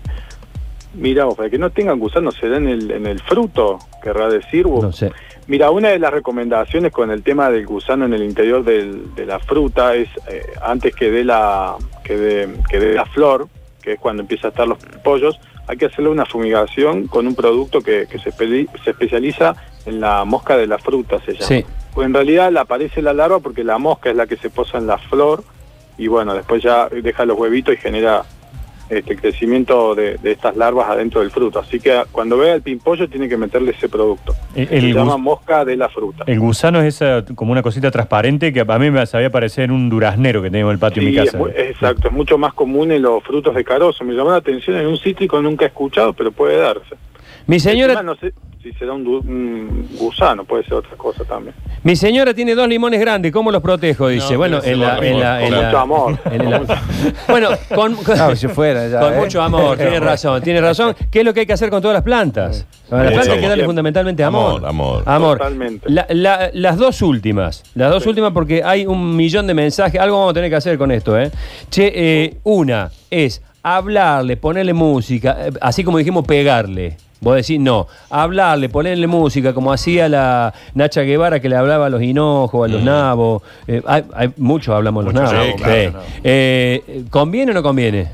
mira, 0.93 1.27
para 1.31 1.49
que 1.49 1.57
no 1.57 1.71
tengan 1.71 1.99
gusanos, 1.99 2.35
se 2.39 2.47
da 2.51 2.59
en 2.59 2.69
el, 2.69 2.91
en 2.91 3.07
el 3.07 3.19
fruto, 3.21 3.79
querrá 4.03 4.29
decir. 4.29 4.67
vos. 4.67 4.83
No 4.85 4.93
sé. 4.93 5.11
Mira, 5.47 5.71
una 5.71 5.89
de 5.89 5.99
las 5.99 6.13
recomendaciones 6.13 6.93
con 6.93 7.11
el 7.11 7.23
tema 7.23 7.49
del 7.49 7.65
gusano 7.65 8.05
en 8.05 8.13
el 8.13 8.23
interior 8.23 8.63
del- 8.63 9.15
de 9.15 9.25
la 9.25 9.39
fruta 9.39 9.95
es 9.95 10.11
eh, 10.31 10.43
antes 10.61 10.95
que 10.95 11.11
dé 11.11 11.25
la 11.25 11.77
que 12.05 12.19
dé, 12.19 12.49
que 12.69 12.79
dé 12.79 12.93
la 12.93 13.07
flor, 13.07 13.49
que 13.89 13.95
es 13.95 14.01
cuando 14.01 14.21
empieza 14.23 14.49
a 14.49 14.51
estar 14.51 14.69
los 14.69 14.77
pollos, 15.03 15.41
hay 15.67 15.79
que 15.79 15.87
hacerle 15.87 16.11
una 16.11 16.27
fumigación 16.27 17.07
con 17.07 17.27
un 17.27 17.35
producto 17.35 17.81
que, 17.81 18.07
que 18.07 18.19
se, 18.19 18.31
espe- 18.31 18.69
se 18.85 18.91
especializa 18.91 19.55
en 19.87 19.99
la 20.01 20.27
mosca 20.27 20.59
de 20.59 20.67
la 20.67 20.77
fruta, 20.79 21.19
se 21.25 21.33
llama. 21.33 21.47
Sí. 21.47 21.65
Pues 21.95 22.07
en 22.07 22.13
realidad 22.13 22.53
le 22.53 22.61
aparece 22.61 23.01
la 23.01 23.15
larva 23.15 23.39
porque 23.41 23.65
la 23.65 23.79
mosca 23.79 24.11
es 24.11 24.17
la 24.17 24.27
que 24.27 24.37
se 24.37 24.51
posa 24.51 24.77
en 24.77 24.87
la 24.87 24.99
flor 24.99 25.43
y 25.97 26.07
bueno, 26.07 26.35
después 26.35 26.63
ya 26.63 26.89
deja 26.91 27.25
los 27.25 27.39
huevitos 27.39 27.73
y 27.75 27.79
genera 27.79 28.25
este 28.91 29.17
crecimiento 29.17 29.95
de, 29.95 30.17
de 30.19 30.33
estas 30.33 30.57
larvas 30.57 30.89
adentro 30.89 31.21
del 31.21 31.31
fruto. 31.31 31.59
Así 31.59 31.79
que 31.81 32.03
cuando 32.13 32.39
vea 32.39 32.55
el 32.55 32.63
pimpollo 32.63 33.09
tiene 33.09 33.29
que 33.29 33.37
meterle 33.37 33.73
ese 33.73 33.89
producto. 33.89 34.35
El- 34.55 34.69
se 34.69 34.93
llama 34.93 35.17
mosca 35.17 35.65
de 35.65 35.77
la 35.77 35.89
fruta. 35.89 36.25
El 36.27 36.41
gusano 36.41 36.81
es 36.81 36.95
esa 37.01 37.25
como 37.35 37.53
una 37.53 37.63
cosita 37.63 37.91
transparente 37.91 38.53
que 38.53 38.61
a 38.61 38.79
mí 38.79 38.91
me 38.91 39.05
sabía 39.07 39.31
parecer 39.31 39.65
en 39.65 39.71
un 39.73 39.89
duraznero 39.91 40.43
que 40.43 40.51
tengo 40.51 40.69
en 40.69 40.75
el 40.75 40.79
patio 40.79 41.03
de 41.03 41.09
Sí, 41.09 41.15
mi 41.15 41.19
es 41.19 41.25
casa. 41.27 41.39
muy- 41.39 41.51
exacto, 41.57 42.09
es 42.09 42.15
mucho 42.15 42.39
más 42.39 42.53
común 42.55 42.91
en 42.93 43.03
los 43.03 43.23
frutos 43.25 43.55
de 43.55 43.65
carozo. 43.65 44.05
Me 44.05 44.15
llamó 44.15 44.31
la 44.31 44.37
atención 44.37 44.77
en 44.77 44.87
un 44.87 44.99
cítrico, 44.99 45.41
nunca 45.43 45.65
he 45.65 45.69
escuchado, 45.69 46.13
pero 46.13 46.33
puede 46.33 46.57
darse. 46.57 46.97
Mi 47.49 47.59
señora, 47.59 47.95
Encima, 47.95 48.13
no 48.13 48.17
sé 48.21 48.33
si 48.63 48.73
será 48.73 48.93
un, 48.93 49.07
un 49.07 49.89
gusano, 49.99 50.45
puede 50.45 50.65
ser 50.65 50.75
otra 50.75 50.95
cosa 50.99 51.25
también. 51.25 51.55
mi 51.83 51.97
señora 51.97 52.35
tiene 52.35 52.55
dos 52.55 52.69
limones 52.69 53.01
grandes, 53.01 53.33
¿cómo 53.33 53.51
los 53.51 53.63
protejo? 53.63 54.09
Dice. 54.09 54.33
No, 54.33 54.39
bueno, 54.39 54.61
en 54.63 54.79
la, 54.81 54.97
con 54.97 55.05
en 55.07 55.21
la, 55.21 55.39
en 55.43 55.55
mucho 55.55 55.63
la- 55.73 55.81
amor. 55.81 56.19
en 56.31 56.51
la- 56.51 56.83
bueno, 57.29 57.49
con, 57.75 57.97
No, 58.19 58.37
si 58.37 58.49
fuera 58.49 58.87
ya, 58.89 59.01
con 59.01 59.15
¿eh? 59.15 59.17
mucho 59.17 59.41
amor, 59.41 59.77
tiene 59.79 59.99
razón, 59.99 60.43
tiene 60.43 60.61
razón. 60.61 60.95
¿Qué 61.11 61.21
es 61.21 61.25
lo 61.25 61.33
que 61.33 61.41
hay 61.41 61.47
que 61.47 61.55
hacer 61.55 61.71
con 61.71 61.81
todas 61.81 61.95
las 61.95 62.03
plantas? 62.03 62.67
A 62.91 62.97
las 62.97 63.13
plantas 63.13 63.29
hay 63.29 63.33
que 63.33 63.39
amor. 63.39 63.49
darle 63.49 63.65
fundamentalmente 63.65 64.23
amor. 64.25 64.67
Amor, 64.67 65.03
amor. 65.07 65.39
Totalmente. 65.39 65.89
La- 65.91 66.07
la- 66.11 66.51
las 66.53 66.77
dos 66.77 67.01
últimas, 67.01 67.63
las 67.75 67.91
dos 67.91 68.05
últimas 68.07 68.33
porque 68.33 68.63
hay 68.63 68.85
un 68.85 69.17
millón 69.17 69.47
de 69.47 69.55
mensajes, 69.55 69.99
algo 69.99 70.19
vamos 70.19 70.33
a 70.33 70.35
tener 70.35 70.51
que 70.51 70.57
hacer 70.57 70.77
con 70.77 70.91
esto, 70.93 71.19
¿eh? 71.19 71.31
Che, 71.71 71.93
eh, 71.95 72.37
una 72.45 72.91
es 73.11 73.41
hablarle, 73.63 74.37
ponerle 74.37 74.73
música, 74.73 75.37
eh, 75.47 75.51
así 75.61 75.85
como 75.85 75.99
dijimos 75.99 76.27
pegarle. 76.27 76.97
Vos 77.21 77.35
decís, 77.35 77.59
no, 77.59 77.89
hablarle, 78.11 78.69
ponerle 78.69 79.09
música, 79.09 79.53
como 79.53 79.73
hacía 79.73 80.09
la 80.09 80.55
Nacha 80.75 81.03
Guevara 81.03 81.41
que 81.41 81.49
le 81.49 81.57
hablaba 81.57 81.87
a 81.87 81.91
los 81.91 82.01
hinojos, 82.01 82.69
a 82.69 82.73
los 82.73 82.83
nabos. 82.83 83.43
eh, 83.67 83.83
hay, 83.87 84.05
hay- 84.15 84.31
muchos 84.37 84.73
hablamos 84.73 85.03
a 85.03 85.05
los 85.07 85.15
nabos. 85.15 85.33
sí, 85.33 85.53
claro, 85.63 86.01
sí. 86.07 86.21
Eh, 86.23 87.05
¿Conviene 87.11 87.51
o 87.51 87.55
no 87.55 87.63
conviene? 87.65 88.09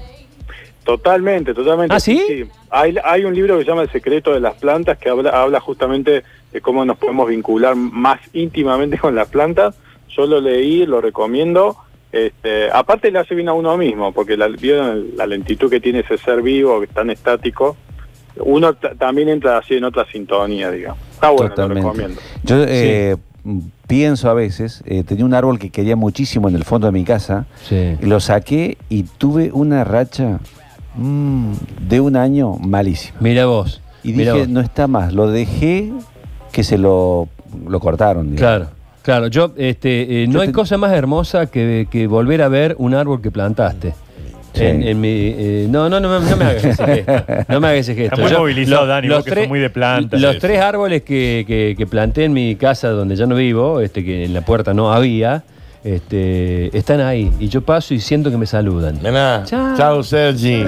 Totalmente, 0.84 1.52
totalmente. 1.54 1.94
¿Ah, 1.94 2.00
sí? 2.00 2.44
Hay, 2.70 2.96
hay 3.04 3.24
un 3.24 3.34
libro 3.34 3.56
que 3.58 3.64
se 3.64 3.70
llama 3.70 3.82
El 3.82 3.90
secreto 3.90 4.32
de 4.32 4.40
las 4.40 4.54
plantas 4.54 4.98
que 4.98 5.08
habla, 5.08 5.30
habla 5.30 5.60
justamente 5.60 6.22
de 6.52 6.60
cómo 6.60 6.84
nos 6.84 6.96
podemos 6.98 7.28
vincular 7.28 7.74
más 7.76 8.20
íntimamente 8.32 8.98
con 8.98 9.14
las 9.14 9.28
plantas. 9.28 9.74
Yo 10.16 10.26
lo 10.26 10.40
leí, 10.40 10.84
lo 10.86 11.00
recomiendo. 11.00 11.76
Este, 12.14 12.70
aparte 12.70 13.10
le 13.10 13.18
hace 13.18 13.34
bien 13.34 13.48
a 13.48 13.52
uno 13.54 13.76
mismo, 13.76 14.12
porque 14.12 14.36
la, 14.36 14.46
vieron 14.46 15.16
la 15.16 15.26
lentitud 15.26 15.68
que 15.68 15.80
tiene 15.80 15.98
ese 16.00 16.16
ser 16.16 16.42
vivo, 16.42 16.78
que 16.78 16.86
es 16.86 16.92
tan 16.92 17.10
estático, 17.10 17.76
uno 18.36 18.74
también 18.74 19.28
entra 19.28 19.58
así 19.58 19.74
en 19.74 19.82
otra 19.82 20.06
sintonía, 20.12 20.70
digamos. 20.70 20.98
Está 21.12 21.30
bueno, 21.30 21.52
lo 21.56 21.68
recomiendo. 21.68 22.20
Yo 22.44 22.64
eh, 22.68 23.16
pienso 23.88 24.30
a 24.30 24.34
veces, 24.34 24.84
eh, 24.86 25.02
tenía 25.02 25.24
un 25.24 25.34
árbol 25.34 25.58
que 25.58 25.70
quería 25.70 25.96
muchísimo 25.96 26.48
en 26.48 26.54
el 26.54 26.62
fondo 26.64 26.86
de 26.86 26.92
mi 26.92 27.02
casa, 27.02 27.46
Sí. 27.64 27.96
lo 28.00 28.20
saqué 28.20 28.78
y 28.88 29.02
tuve 29.02 29.50
una 29.52 29.82
racha 29.82 30.38
mm, 30.94 31.52
de 31.88 32.00
un 32.00 32.14
año 32.16 32.52
malísima. 32.58 33.16
Mira 33.20 33.46
vos. 33.46 33.80
Y 34.04 34.12
mira 34.12 34.34
dije, 34.34 34.44
vos. 34.46 34.52
no 34.54 34.60
está 34.60 34.86
más, 34.86 35.12
lo 35.12 35.28
dejé 35.32 35.92
que 36.52 36.62
se 36.62 36.78
lo, 36.78 37.28
lo 37.66 37.80
cortaron. 37.80 38.30
digamos. 38.30 38.38
Claro, 38.40 38.83
claro. 39.04 39.28
Yo, 39.28 39.52
este, 39.56 40.24
eh, 40.24 40.26
no 40.26 40.34
Yo 40.34 40.40
hay 40.40 40.46
te- 40.48 40.52
cosa 40.52 40.76
más 40.78 40.92
hermosa 40.92 41.46
que, 41.46 41.86
que 41.88 42.08
volver 42.08 42.42
a 42.42 42.48
ver 42.48 42.74
un 42.78 42.94
árbol 42.94 43.22
que 43.22 43.30
plantaste. 43.30 43.94
Sí. 44.54 44.62
En, 44.64 44.82
en 44.84 45.00
mi, 45.00 45.08
eh, 45.10 45.66
no, 45.68 45.88
no, 45.88 45.98
no, 46.00 46.20
me- 46.20 46.28
no 46.30 46.36
me 46.36 46.44
hagas 46.44 46.64
ese 46.64 46.84
gesto. 46.86 47.12
No 47.48 47.60
me 47.60 47.66
hagas 47.68 47.80
ese 47.80 47.94
gesto. 47.96 48.14
Está 48.16 48.28
muy 48.28 48.38
movilizado, 48.38 48.86
Dani, 48.86 49.08
vos 49.08 49.24
que 49.24 49.30
sos 49.30 49.34
tres- 49.34 49.48
muy 49.48 49.58
de 49.60 49.70
plantas. 49.70 50.20
Los 50.20 50.38
tres 50.38 50.60
árboles 50.60 51.02
que, 51.02 51.44
que- 51.46 51.74
que 51.76 51.86
planté 51.86 52.24
en 52.24 52.32
mi 52.32 52.54
casa 52.56 52.88
donde 52.90 53.16
ya 53.16 53.26
no 53.26 53.34
vivo, 53.36 53.80
este, 53.80 54.04
que 54.04 54.24
en 54.24 54.32
la 54.32 54.42
puerta 54.42 54.72
no 54.72 54.92
había, 54.92 55.42
este, 55.82 56.76
están 56.76 57.00
ahí. 57.00 57.30
Y 57.40 57.48
yo 57.48 57.62
paso 57.62 57.94
y 57.94 58.00
siento 58.00 58.30
que 58.30 58.36
me 58.36 58.46
saludan. 58.46 59.02
Nena, 59.02 59.42
Chao. 59.44 59.76
chao, 59.76 60.02
Sergi. 60.02 60.62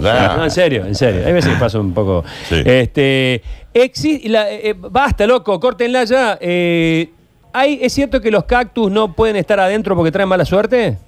No, 0.00 0.44
en 0.44 0.50
serio, 0.50 0.86
en 0.86 0.94
serio. 0.94 1.22
Hay 1.26 1.32
veces 1.32 1.52
que 1.54 1.58
paso 1.60 1.80
un 1.80 1.92
poco. 1.92 2.24
Sí. 2.48 2.62
Este, 2.64 3.42
exi- 3.74 4.28
la- 4.28 4.50
eh, 4.50 4.74
basta, 4.78 5.26
loco, 5.26 5.58
córtenla 5.60 6.04
ya. 6.04 6.38
Eh, 6.40 7.10
¿hay, 7.54 7.78
¿Es 7.80 7.94
cierto 7.94 8.20
que 8.20 8.30
los 8.30 8.44
cactus 8.44 8.90
no 8.90 9.14
pueden 9.14 9.36
estar 9.36 9.58
adentro 9.58 9.96
porque 9.96 10.12
traen 10.12 10.28
mala 10.28 10.44
suerte? 10.44 10.98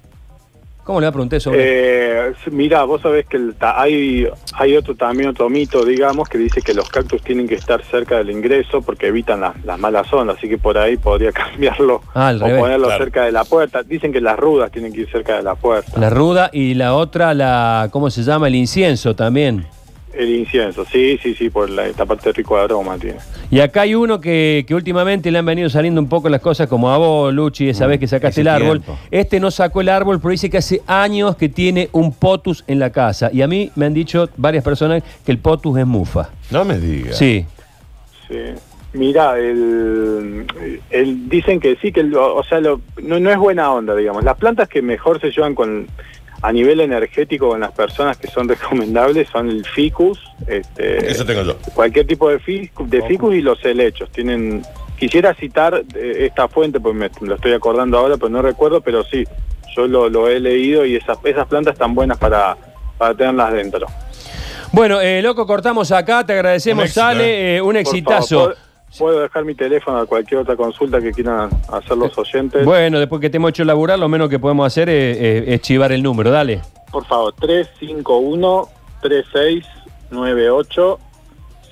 ¿Cómo 0.83 1.01
le 1.01 1.11
preguntar 1.11 1.41
sobre 1.41 2.29
Eh, 2.29 2.33
mira, 2.51 2.85
vos 2.85 3.01
sabés 3.01 3.25
que 3.25 3.35
el 3.35 3.55
ta- 3.55 3.77
hay, 3.81 4.25
hay 4.53 4.77
otro 4.77 4.95
también 4.95 5.27
otro 5.29 5.49
mito, 5.49 5.83
digamos, 5.83 6.29
que 6.29 6.37
dice 6.37 6.61
que 6.61 6.73
los 6.73 6.87
cactus 6.89 7.21
tienen 7.21 7.45
que 7.45 7.55
estar 7.55 7.83
cerca 7.83 8.15
del 8.19 8.29
ingreso 8.29 8.81
porque 8.81 9.07
evitan 9.07 9.41
las, 9.41 9.61
las 9.65 9.77
malas 9.77 10.11
ondas, 10.13 10.37
así 10.37 10.47
que 10.47 10.57
por 10.57 10.77
ahí 10.77 10.95
podría 10.95 11.31
cambiarlo 11.33 12.01
Ah, 12.15 12.31
o 12.33 12.39
revés. 12.39 12.61
ponerlo 12.61 12.87
Claro. 12.87 13.03
cerca 13.03 13.25
de 13.25 13.33
la 13.33 13.43
puerta. 13.43 13.83
Dicen 13.83 14.13
que 14.13 14.21
las 14.21 14.39
rudas 14.39 14.71
tienen 14.71 14.93
que 14.93 15.01
ir 15.01 15.11
cerca 15.11 15.35
de 15.35 15.43
la 15.43 15.55
puerta. 15.55 15.99
La 15.99 16.09
ruda 16.09 16.49
y 16.53 16.73
la 16.75 16.95
otra, 16.95 17.33
la 17.33 17.89
¿cómo 17.91 18.09
se 18.09 18.23
llama? 18.23 18.47
El 18.47 18.55
incienso 18.55 19.13
también. 19.13 19.67
El 20.17 20.29
incienso, 20.33 20.83
sí, 20.85 21.19
sí, 21.21 21.35
sí, 21.35 21.49
por 21.51 21.69
la, 21.69 21.85
esta 21.85 22.05
parte 22.05 22.31
rico 22.31 22.57
de 22.57 22.63
aroma 22.63 22.97
tiene. 22.97 23.19
Y 23.51 23.59
acá 23.59 23.81
hay 23.81 23.93
uno 23.93 24.19
que, 24.19 24.65
que 24.67 24.73
últimamente 24.73 25.29
le 25.29 25.37
han 25.37 25.45
venido 25.45 25.69
saliendo 25.69 26.01
un 26.01 26.09
poco 26.09 26.27
las 26.27 26.41
cosas 26.41 26.67
como 26.67 26.89
a 26.91 26.97
vos, 26.97 27.31
Luchi, 27.33 27.69
esa 27.69 27.85
vez 27.85 27.99
que 27.99 28.07
sacaste 28.07 28.41
el 28.41 28.47
árbol. 28.47 28.81
tiempo. 28.81 28.97
Este 29.11 29.39
no 29.39 29.51
sacó 29.51 29.81
el 29.81 29.89
árbol, 29.89 30.19
pero 30.19 30.31
dice 30.31 30.49
que 30.49 30.57
hace 30.57 30.81
años 30.87 31.35
que 31.35 31.49
tiene 31.49 31.89
un 31.91 32.11
potus 32.13 32.63
en 32.67 32.79
la 32.79 32.89
casa. 32.89 33.29
Y 33.31 33.43
a 33.43 33.47
mí 33.47 33.69
me 33.75 33.85
han 33.85 33.93
dicho 33.93 34.27
varias 34.37 34.63
personas 34.63 35.03
que 35.23 35.31
el 35.31 35.37
potus 35.37 35.77
es 35.77 35.85
mufa. 35.85 36.29
No 36.49 36.65
me 36.65 36.79
digas. 36.79 37.15
Sí. 37.17 37.45
Sí. 38.27 38.35
Mira, 38.93 39.37
el, 39.37 40.47
el- 40.89 41.29
dicen 41.29 41.59
que 41.59 41.75
sí, 41.75 41.91
que 41.91 41.99
el- 41.99 42.15
o 42.15 42.43
sea, 42.43 42.59
lo- 42.59 42.81
no, 43.03 43.19
no 43.19 43.29
es 43.29 43.37
buena 43.37 43.71
onda, 43.71 43.93
digamos. 43.95 44.23
Las 44.23 44.37
plantas 44.37 44.67
que 44.67 44.81
mejor 44.81 45.19
se 45.21 45.29
llevan 45.29 45.53
con 45.53 45.87
a 46.41 46.51
nivel 46.51 46.79
energético 46.81 47.49
con 47.49 47.59
las 47.61 47.71
personas 47.71 48.17
que 48.17 48.27
son 48.27 48.47
recomendables 48.49 49.27
son 49.29 49.49
el 49.49 49.65
ficus, 49.65 50.19
este, 50.47 51.09
Eso 51.11 51.25
tengo 51.25 51.43
yo. 51.43 51.57
cualquier 51.73 52.05
tipo 52.07 52.29
de, 52.29 52.39
ficus, 52.39 52.89
de 52.89 53.01
ficus 53.03 53.35
y 53.35 53.41
los 53.41 53.63
helechos. 53.65 54.09
Tienen, 54.11 54.61
quisiera 54.99 55.33
citar 55.33 55.83
eh, 55.95 56.25
esta 56.27 56.47
fuente, 56.47 56.79
pues 56.79 56.95
me 56.95 57.09
lo 57.21 57.35
estoy 57.35 57.53
acordando 57.53 57.97
ahora, 57.97 58.17
pero 58.17 58.29
no 58.29 58.41
recuerdo, 58.41 58.81
pero 58.81 59.03
sí, 59.03 59.23
yo 59.75 59.87
lo, 59.87 60.09
lo 60.09 60.27
he 60.27 60.39
leído 60.39 60.85
y 60.85 60.95
esas, 60.95 61.17
esas 61.23 61.47
plantas 61.47 61.73
están 61.73 61.93
buenas 61.95 62.17
para, 62.17 62.55
para 62.97 63.13
tenerlas 63.15 63.53
dentro. 63.53 63.87
Bueno, 64.71 64.99
eh, 65.01 65.21
loco, 65.21 65.47
cortamos 65.47 65.91
acá, 65.91 66.25
te 66.25 66.33
agradecemos, 66.33 66.81
Un 66.83 66.85
éxito, 66.85 67.01
sale, 67.01 67.55
eh, 67.57 67.61
un 67.61 67.67
Por 67.69 67.77
exitazo. 67.77 68.27
favor, 68.39 68.53
¿puedo- 68.55 68.66
Puedo 68.97 69.21
dejar 69.21 69.45
mi 69.45 69.55
teléfono 69.55 69.99
a 69.99 70.05
cualquier 70.05 70.41
otra 70.41 70.55
consulta 70.55 70.99
que 71.01 71.11
quieran 71.11 71.49
hacer 71.71 71.97
los 71.97 72.17
oyentes. 72.17 72.65
Bueno, 72.65 72.99
después 72.99 73.21
que 73.21 73.29
te 73.29 73.37
hemos 73.37 73.49
hecho 73.51 73.63
laburar, 73.63 73.97
lo 73.99 74.09
menos 74.09 74.29
que 74.29 74.39
podemos 74.39 74.65
hacer 74.67 74.89
es, 74.89 75.17
es- 75.17 75.43
es 75.47 75.61
chivar 75.61 75.91
el 75.91 76.01
número, 76.03 76.31
dale. 76.31 76.61
Por 76.91 77.05
favor, 77.05 77.33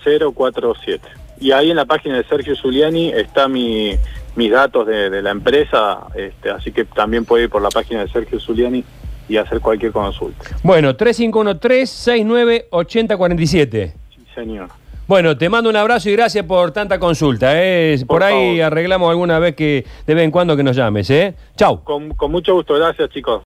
351-3698-047. 0.04 1.00
Y 1.40 1.52
ahí 1.52 1.70
en 1.72 1.76
la 1.78 1.86
página 1.86 2.18
de 2.18 2.24
Sergio 2.26 2.56
Zuliani 2.56 3.10
está 3.10 3.48
mi, 3.48 3.96
mis 4.36 4.52
datos 4.52 4.86
de, 4.88 5.10
de 5.10 5.22
la 5.22 5.32
empresa, 5.32 6.00
este, 6.16 6.50
así 6.50 6.72
que 6.72 6.86
también 6.86 7.26
puede 7.26 7.44
ir 7.46 7.50
por 7.50 7.62
la 7.62 7.70
página 7.70 8.02
de 8.02 8.08
Sergio 8.10 8.40
Zuliani 8.40 8.84
y 9.28 9.38
hacer 9.38 9.60
cualquier 9.60 9.92
consulta. 9.92 10.46
Bueno, 10.64 10.96
3513-698047. 10.96 13.94
Sí, 14.16 14.26
señor. 14.34 14.70
Bueno, 15.08 15.38
te 15.38 15.50
mando 15.50 15.70
un 15.70 15.76
abrazo 15.76 16.10
y 16.10 16.14
gracias 16.14 16.46
por 16.46 16.72
tanta 16.72 16.98
consulta. 17.00 17.52
¿eh? 17.54 17.96
Por, 18.00 18.08
Por 18.08 18.24
ahí 18.24 18.58
favor. 18.58 18.64
arreglamos 18.72 19.10
alguna 19.10 19.38
vez 19.40 19.56
que 19.56 19.86
de 20.08 20.14
vez 20.16 20.24
en 20.24 20.32
cuando 20.32 20.58
que 20.58 20.64
nos 20.64 20.76
llames. 20.76 21.10
¿eh? 21.12 21.34
Chau. 21.56 21.84
Con, 21.84 22.10
con 22.16 22.32
mucho 22.32 22.54
gusto, 22.56 22.74
gracias 22.74 23.10
chicos. 23.10 23.34